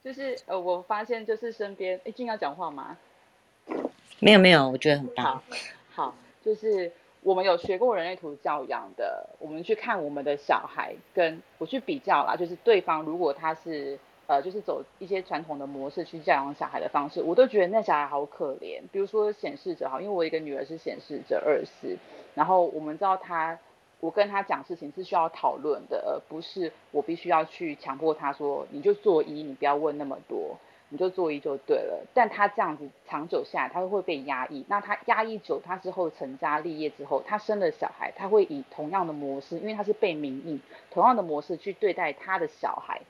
[0.02, 2.96] 就是呃，我发现就是身边，哎，俊要讲话吗？
[4.20, 5.42] 没有没有，我觉得很棒好。，
[5.92, 6.14] 好，
[6.44, 6.92] 就是
[7.26, 13.98] 我们有学过人类图教养的，我们去看我们的小孩，跟我去比较啦，就是对方如果他是
[14.28, 18.80] 呃，就是走一些传统的模式去教养小孩的方式，我都觉得那小孩好可怜。
[18.92, 21.98] 比如说显示者哈，因为我一个女儿是显示者二四，
[22.36, 23.58] 然后我们知道她。
[23.98, 30.54] 我跟他讲事情是需要讨论的，而不是我必须要去强迫他说你就做一，你不要问那么多。
[30.88, 32.06] 你就做一就对了。
[32.14, 34.64] 但他这样子长久下来，他会被压抑。
[34.68, 40.60] 那他压抑久，他之后成家立业之后，他生了小孩，他会以同样的模式，因为他是被名义，
[40.90, 43.00] 同样的模式去对待他的小孩。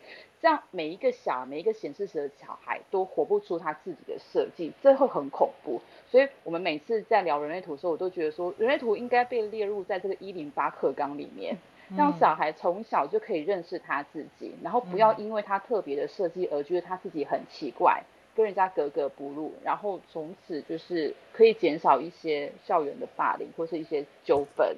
[0.41, 5.81] 这样每一个小每一个显示者的小孩都活不出他自己的设计，这会很恐怖。
[6.09, 11.57] 所以我们每次在聊人类图的时候，我都觉得说，人类图应该被列入在这个一零八课纲里面。
[11.97, 18.03] 让小孩从小就可以认识他自己，然后不要因为他特别的设计而觉得他自己很奇怪，
[18.35, 24.77] 跟人家格格不入，然后从此就是可以减少一些校园的霸凌或是一些纠纷。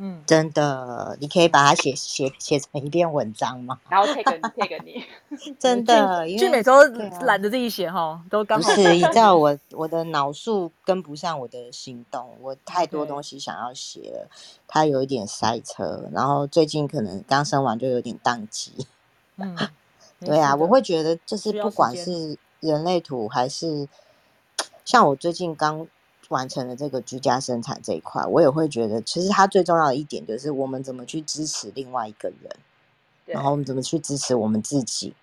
[0.00, 3.80] 嗯，真的，你可以把它写写写成一篇文章吗？
[3.88, 5.04] 然后 take 你 take 你，
[5.58, 7.18] 真的，因为俊美都对啊。
[7.22, 8.68] 懒得自己写哈，都刚好。
[8.68, 14.28] 不是，你知道我 我的脑速跟不上我的行动，我太多东西想要写了，
[14.68, 18.86] 它有一点塞车，然后最近可能刚生完就有点宕机。
[19.36, 19.56] 嗯，
[20.20, 23.88] 对啊，我会觉得就是不管是人类图还是
[24.84, 25.88] 像我最近刚
[26.28, 32.50] 完成了这个居家生产这一块，我也会觉得，其实它最重要的一点就是我们怎么去支持另外一个人，
[33.26, 35.14] 然后我们怎么去支持我们自己。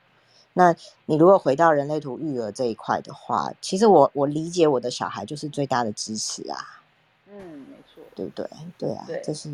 [0.54, 0.76] 那
[1.06, 6.82] 你如果回到人类图育儿这一块的话，其实我我理解我的小孩就是最大的支持啊，
[7.30, 8.50] 嗯，没错，对不对？
[8.78, 9.50] 对啊，对这是，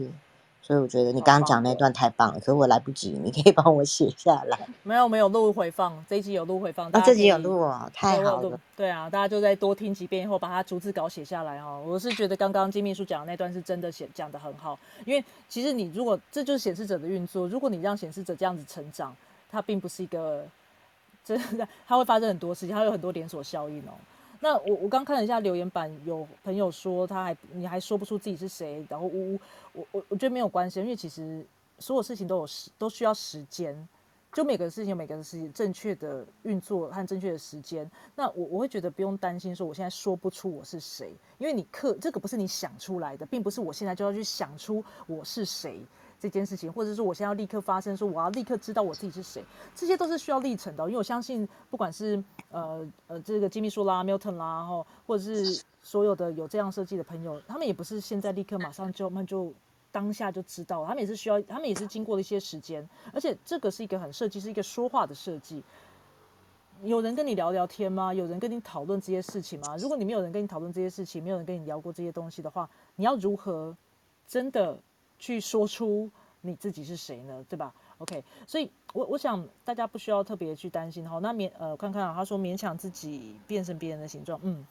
[0.63, 4.57] 所以我觉得你好刚刚讲那段太棒了，可是我来不及，你可以帮我写下来。
[4.83, 8.59] 没有没有录回放，这一集有录回放，啊，大家这集有录哦，太好了。
[8.77, 11.83] 对啊，大家就再多听几遍以后，把它逐字稿写下来哦。
[11.85, 19.15] 我是觉得刚刚金秘书讲的那段是真的写讲的很好，因为其实你如果这就是显示者的运作，如果你让显示者这样子成长，
[19.51, 20.45] 它并不是一个
[21.25, 23.91] 真的，它会发生很多事情，它有很多连锁效应哦。
[24.43, 29.39] 那我我刚看了一下留言板，有朋友说他还你还说不出自己是谁，然后呜呜，
[29.73, 31.45] 我我我觉得没有关系，因为其实
[31.77, 33.87] 所有事情都有时都需要时间，
[34.33, 37.89] 就每个事情有每个事情正确的运作和正确的时间。
[38.15, 45.79] 那我我会觉得不用担心说我现在说不出我是谁，因为你刻这个不是你想出来的，并不是我现在就要去想出我是谁
[46.21, 49.43] 这件事情，或者是我现在要立刻发生说我要立刻知道我自己是谁，
[49.75, 50.83] 这些都是需要历程的。
[50.85, 59.51] 因为我相信，不管是呃呃这个金秘书啦、Milton 啦，然后或者是所有的有这样设计的朋友，他们也不是现在立刻马上就他们就
[59.91, 65.63] 当下就知道，他们也是需要，他们也是经过了一些时间，而且这个是一个很设计，是一个说话的设计。
[66.83, 68.13] 有人跟你聊聊天吗？
[68.13, 69.75] 有人跟你讨论这些事情吗？
[69.77, 73.75] 如果你没有人跟你讨论这些事情，没有人跟你聊过这些东西的话，你要如何
[74.27, 74.79] 真的
[75.21, 76.09] 去说出
[76.41, 77.45] 你自己是谁呢？
[77.47, 81.19] 对吧？OK，所以我我想大家不需要特别去担心哈。
[81.19, 84.65] 那勉呃看看啊，他说勉强自己变成别人的形状，嗯，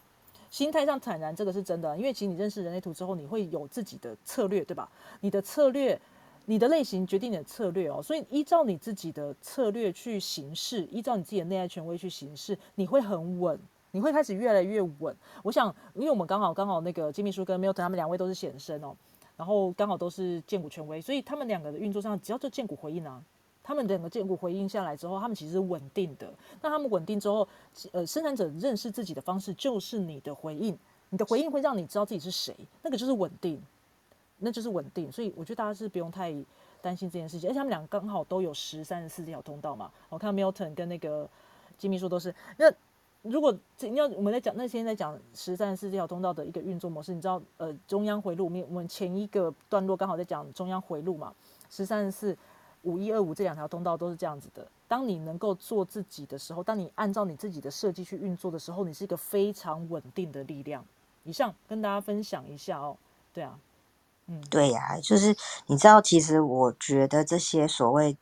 [0.51, 4.91] 心态上坦然，这个是真的，因为其实你认识人类图之后，你会有自己的策略，对吧？
[5.21, 5.99] 你的策略。
[6.47, 13.57] 你的类型决定你的策略哦，所以依照你自己的策略去行事，依照你自己的内在权威去行事，你会很稳，
[13.93, 15.15] 你会开始越来越稳。
[15.45, 18.97] 我想，因为我们刚好刚好那个金秘书跟 Milton 他们两位都是显生哦，
[19.41, 23.25] 然后刚好都是剑骨权威，所以他们两个的运作上，只要这剑骨回应啊，
[23.63, 26.31] 他们两个剑骨回应下来之后，他们其实是稳定的。
[26.61, 27.49] 那他们稳定之后，
[27.93, 30.79] 呃，生产者认识自己的方式就是你的回应，
[31.09, 33.59] 你的回应会让你知道自己是谁，那个就是稳定。
[34.43, 36.35] 那就是稳定，所以我觉得大家是不用太
[36.83, 39.91] 担心这件事情，而且他们两个刚好都有十三十四条通道嘛。
[40.11, 41.27] 我看 Milton 跟那个
[41.79, 42.35] 金秘书都是。
[42.59, 42.71] 那
[43.23, 51.35] 如果你要我们在讲那现在讲十三十四条通道的一个运作模式，你知道呃中央回路，我们我们前一个段落刚好在讲中央回路嘛，
[51.69, 52.37] 十三四
[52.83, 54.67] 五一二五这两条通道都是这样子的。
[54.89, 60.85] 当你能够做自己的时候，当你按照你自己的设计去运作的时候，你是一个非常稳定的力量。
[61.25, 62.97] 以上跟大家分享一下哦，
[63.35, 63.59] 对啊。
[64.33, 68.17] 嗯对呀、就是你知道，其实我觉得这些所谓，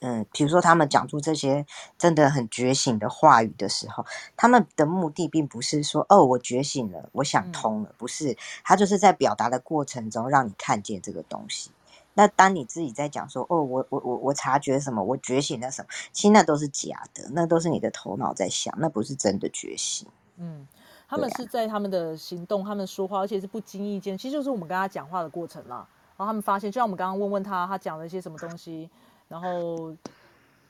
[0.00, 1.64] 嗯，比如说他们讲出这些
[1.96, 4.04] 真的很觉醒的话语的时候，
[4.36, 11.70] 他们的目的并不是说哦，我觉醒了，我想通了，不是，他就是在表达的过程中让你看见这个东西。
[12.16, 20.06] 那当你自己在讲说哦，我我我我察觉什么，我觉醒了什么，其实那都是假的，那都是你的头脑在想，那不是真的觉醒。
[20.36, 20.66] 嗯，
[21.08, 25.86] 他们是在他们的行动、他们说话，而且是不经意间，其实就是我们跟他讲话的过程啦。
[26.16, 28.88] 然后他们发现，就像我们刚刚问问他，他讲了一些什么东西，
[29.28, 29.96] 然后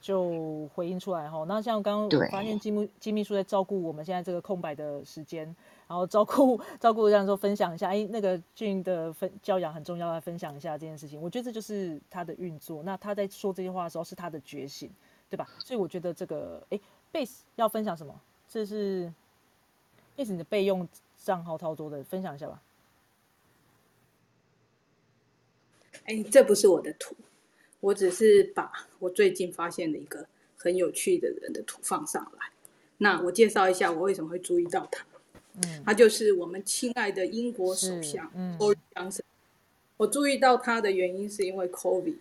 [0.01, 1.45] 就回应出来哈。
[1.49, 5.45] 那像刚刚我发现金秘金秘书在照顾我们现在这个空白的时间，
[5.89, 11.21] 然后照顾照顾这样说分享一下，哎，那个俊的分教养很重要，来分享一下这件事情。
[11.21, 12.83] 我觉得这就是他的运作。
[12.83, 14.91] 那他在说这些话的时候，是他的觉醒，
[15.29, 15.49] 对吧？
[15.59, 16.81] 所以我觉得这个，哎
[17.13, 18.15] ，base 要分享什么？
[18.49, 19.13] 这是。
[20.17, 20.89] base 你的备用
[21.19, 22.63] 账号操作的，分享一下吧。
[26.05, 27.17] 哎，这不是我的图，
[27.85, 30.27] 我只是把我最近发现的一个
[30.57, 32.49] 很有趣的人的图放上来。
[32.97, 35.05] 那我介绍一下我为什么会注意到他。
[35.63, 39.21] 嗯，他就是我们亲爱的英国首相嗯 Boris Johnson。
[39.99, 42.17] 我注意到他的原因是因为 COVID，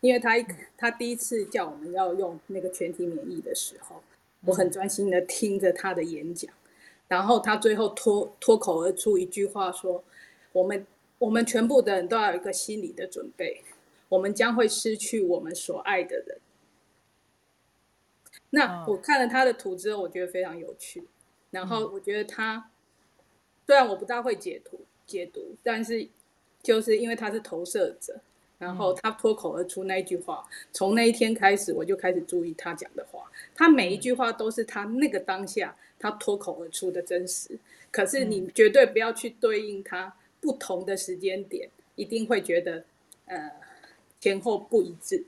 [0.00, 0.46] 因为他一
[0.76, 4.02] 他第一次叫我们要用那个全体免疫的时候，
[4.44, 6.52] 我很专心的听着他的演讲。
[7.08, 10.04] 然后他最后脱脱口而出一句话说
[10.52, 10.86] ：“我们
[11.18, 13.62] 我们全部的人都要有一个心理的准备，
[14.10, 16.38] 我们将会失去我们所爱的人。”
[18.50, 18.84] 那嗯。
[18.88, 21.02] 我看了他的图之后，我觉得非常有趣。
[21.50, 22.70] 然后我觉得他
[23.66, 26.06] 虽然我不大会解读解读，但是
[26.62, 28.20] 就是因为他是投射者，
[28.58, 37.58] 然后他脱口而出那一句话，从那一天开始我就开始注意他讲的话，他每一句话都是他那个当下他脱口而出的真实，
[37.90, 42.84] 可是你绝对不要去对应他不同的时间点，一定会觉得
[43.26, 43.50] 呃
[44.20, 45.24] 前后不一致，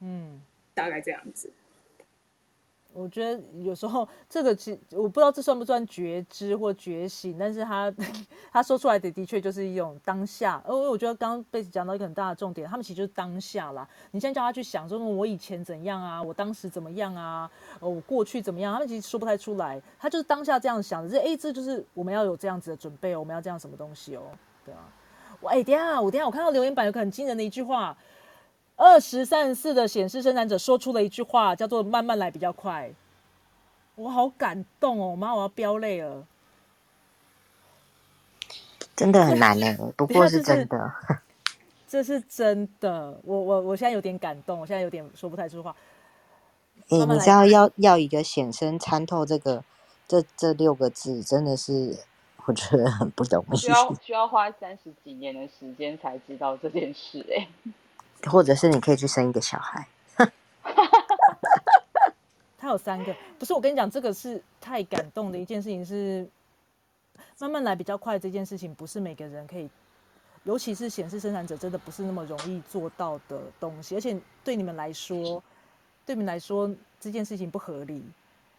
[0.00, 0.42] 嗯。
[0.74, 1.52] 大概这样子。
[2.92, 7.94] 我觉得有时候这个其我不知道这算不算觉知或觉醒，但是他
[8.52, 10.60] 他说出来的的确就是一种当下。
[10.68, 13.88] 因为我觉得刚刚贝斯讲到一个很大的重点，他们其实就是当下啦。
[14.10, 19.80] 你现在叫他去想说我以前怎样啊，我当时怎么样啊，呃，我过去怎么样，他们其实说不太出来。
[19.98, 24.22] 他就是当下这样想的，这哎，这就是我们要有这样子的准备哦，我们要这样什么东西哦，
[24.64, 24.92] 对啊。
[25.44, 27.96] 我哎，等下我等下我看到留言板有个很惊人的一句话。
[28.76, 32.90] 二十三四的显示生产者说出了一句话，叫做“慢慢来比较快”，
[33.94, 35.14] 我好感动哦！
[35.14, 36.26] 妈，我要飙泪了，
[38.96, 39.92] 真的很难呢。
[39.96, 40.92] 不过是真的，
[41.86, 43.16] 这是真的。
[43.22, 45.76] 我我我现在有点感动，我现在有点说不太出话。
[46.88, 49.62] 哎，你知道要要一个显身参透这个
[50.08, 51.96] 这这六个字，真的是
[52.46, 57.24] 我觉得很不容易， 需要需要花三十几年的时间才知道这件事。
[57.34, 57.48] 哎。
[58.30, 59.86] 或者是你可以去生一个小孩，
[62.56, 66.26] 他有三个，不是我跟你讲，这个是太感动的一件事情，是
[67.38, 68.18] 慢慢来比较快。
[68.18, 69.68] 这件事情不是每个人可以，
[70.44, 73.94] 尤其是显示生产者，真的不是那么容易做到的东西。
[73.94, 75.42] 而且对你们来说，
[76.06, 78.02] 对你们来说这件事情不合理，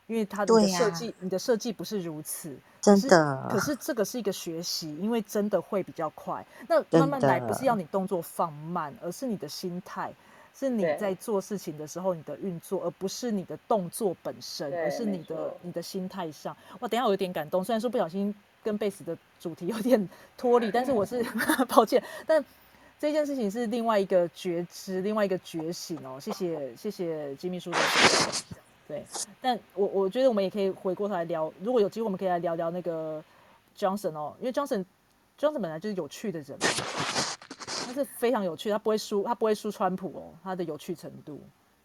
[0.08, 2.56] 因为它的设计，你的设计不是如此。
[2.82, 6.46] 真的，可是这个是一个学习，因为真的会比较快。
[6.68, 10.14] 那慢慢来不是要你动作放慢，而是你的心态，
[10.54, 16.56] 是你在做事情的时候你的运作，而不是你的动作本身，而是你的你的心态上。
[16.80, 21.26] 哇，等下我有点感动，虽然说不小心跟贝斯的主题 有点脱离，但是我是
[21.68, 22.04] 抱歉。
[22.28, 22.46] 但
[23.00, 26.20] 这件事情是另外一个觉知，另外一个觉醒哦。
[26.22, 27.78] 谢谢谢谢吉米叔的。
[28.88, 29.04] 对，
[29.42, 33.24] 但我我觉得我们也可以回过头来聊，如果有机会，我们可以来聊聊那个
[33.76, 34.86] Johnson 哦，因为 Johnson
[35.40, 41.42] Johnson 本来就是有趣的人，他是非常有趣，他不会输，他不会输川普哦，他的有趣程度，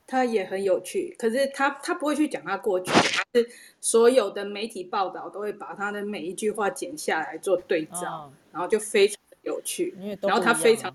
[0.06, 2.92] 他也很有趣，可是他他不会去讲他过去，
[3.32, 3.48] 是
[3.80, 10.94] 所有的媒体报道都会把他的每一句话剪下来做对照，然后就非常有趣，然后 他非常，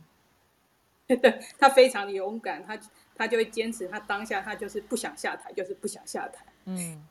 [1.08, 2.80] 对他非常的勇敢，他。
[3.16, 6.46] 他就会坚持，他当下他就是不想下台，就是不想下台。
[6.66, 7.02] 嗯，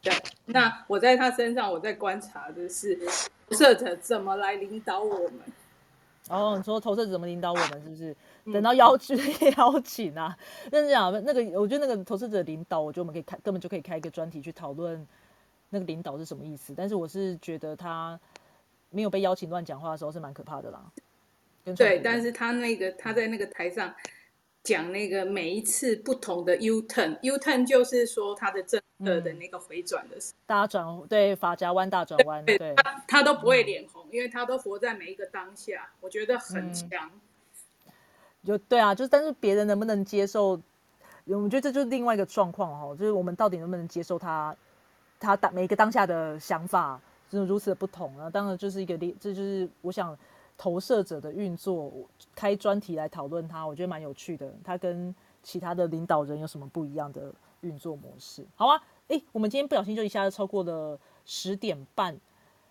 [0.00, 0.12] 对。
[0.46, 2.98] 那我在他身上，我在观察的是
[3.48, 5.40] 投射者怎么来领导我们。
[6.28, 8.16] 哦，你说投射者怎么领导我们，是不是？
[8.52, 9.16] 等到邀请
[9.56, 10.36] 邀请啊？
[10.70, 15.06] 那是讲那个，我觉得那个投射者领导，我觉得我们可以开，根本就可以开一个专题去讨论
[15.68, 16.72] 那个领导是什么意思。
[16.76, 18.18] 但是我是觉得他
[18.90, 20.84] 没有被邀请乱讲话的时候是蛮可怕的啦。
[21.76, 23.94] 对，但是他那个他在那个台上。
[24.62, 37.10] 讲那个每一次不同的 U turn，U turn 就是说他的政策的那个回转的大转对法夹弯大转弯，对，他他都不会脸红，因为他都活在每一个当下，我觉得很强。
[38.44, 40.60] 就对啊，就是但是别人能不能接受？
[41.24, 44.54] 我觉得这就是另外一个状况哦，就是我们到底能不能接受他
[45.18, 47.00] 他当每一个当下的想法
[47.30, 48.28] 就是如此的不同啊？
[48.28, 50.14] 当然就是一个这就是我想。
[50.60, 51.90] 投射者的运作，
[52.34, 54.54] 开专题来讨论它，我觉得蛮有趣的。
[54.62, 57.32] 它跟其他的领导人有什么不一样的
[57.62, 58.46] 运作模式？
[58.56, 62.14] 好啊，诶，我们今天不小心就一下子超过了十点半，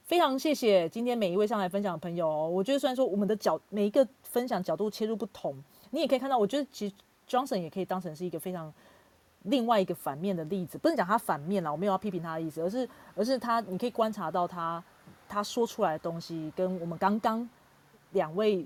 [0.04, 2.48] 非常谢谢今天每一位上来分享的朋友哦。
[2.48, 5.56] 我觉得虽然说我们的角每一个分享角度切入不同，
[5.90, 6.94] 你也可以看到，我觉得其实
[7.28, 8.72] Johnson 也可以当成是一个非常
[9.46, 14.84] 另外一个反面的例子，不能讲他反面了，我没有要批评他的意思，而是而是他你可以观察到他
[15.28, 17.50] 他说出来的东西跟我们刚刚。
[18.12, 18.66] 两位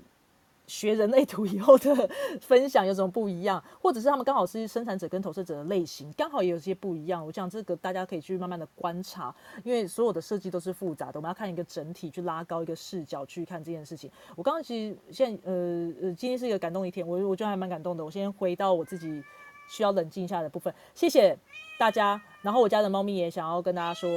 [0.66, 2.08] 学人类图以后的
[2.40, 7.24] 分享有什么不一样，或者是他们刚好是生产者跟投射者的类型，刚好也有些不一样。
[7.24, 14.10] 我想这个大家可以去慢慢的观察，因为所有的设计都是复杂的，我们要看一个整体，去拉高一个视角去看这件事情。
[14.34, 18.02] 我刚刚其实现在呃呃，今天是一个感动一天，我我觉得还蛮感动的。
[18.02, 19.22] 我先回到我自己
[19.68, 21.38] 需要冷静一下的部分，谢谢
[21.78, 22.18] 大家。
[22.40, 24.10] 然后我家的猫咪也想要跟大家说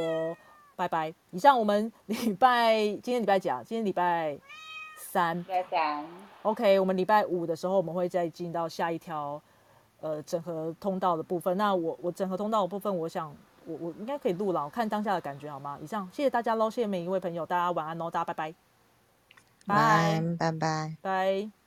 [0.78, 1.14] 拜拜。
[1.32, 3.62] 以上我们礼拜今天礼拜几啊？
[3.66, 4.40] 今天礼拜。
[4.98, 6.04] 三，三
[6.42, 9.40] ，OK，我们礼拜五的时候，我们会再进到下一条，
[10.02, 11.56] 呃，整合通道的部分。
[11.56, 13.34] 那我我整合通道的部分，我想
[13.66, 15.78] 我我应该可以录了，我看当下的感觉好吗？
[15.82, 18.54] 以上，谢谢大家喽，谢谢每一位朋友，大家晚安喽，大家拜拜，
[19.68, 21.67] 拜拜拜拜拜。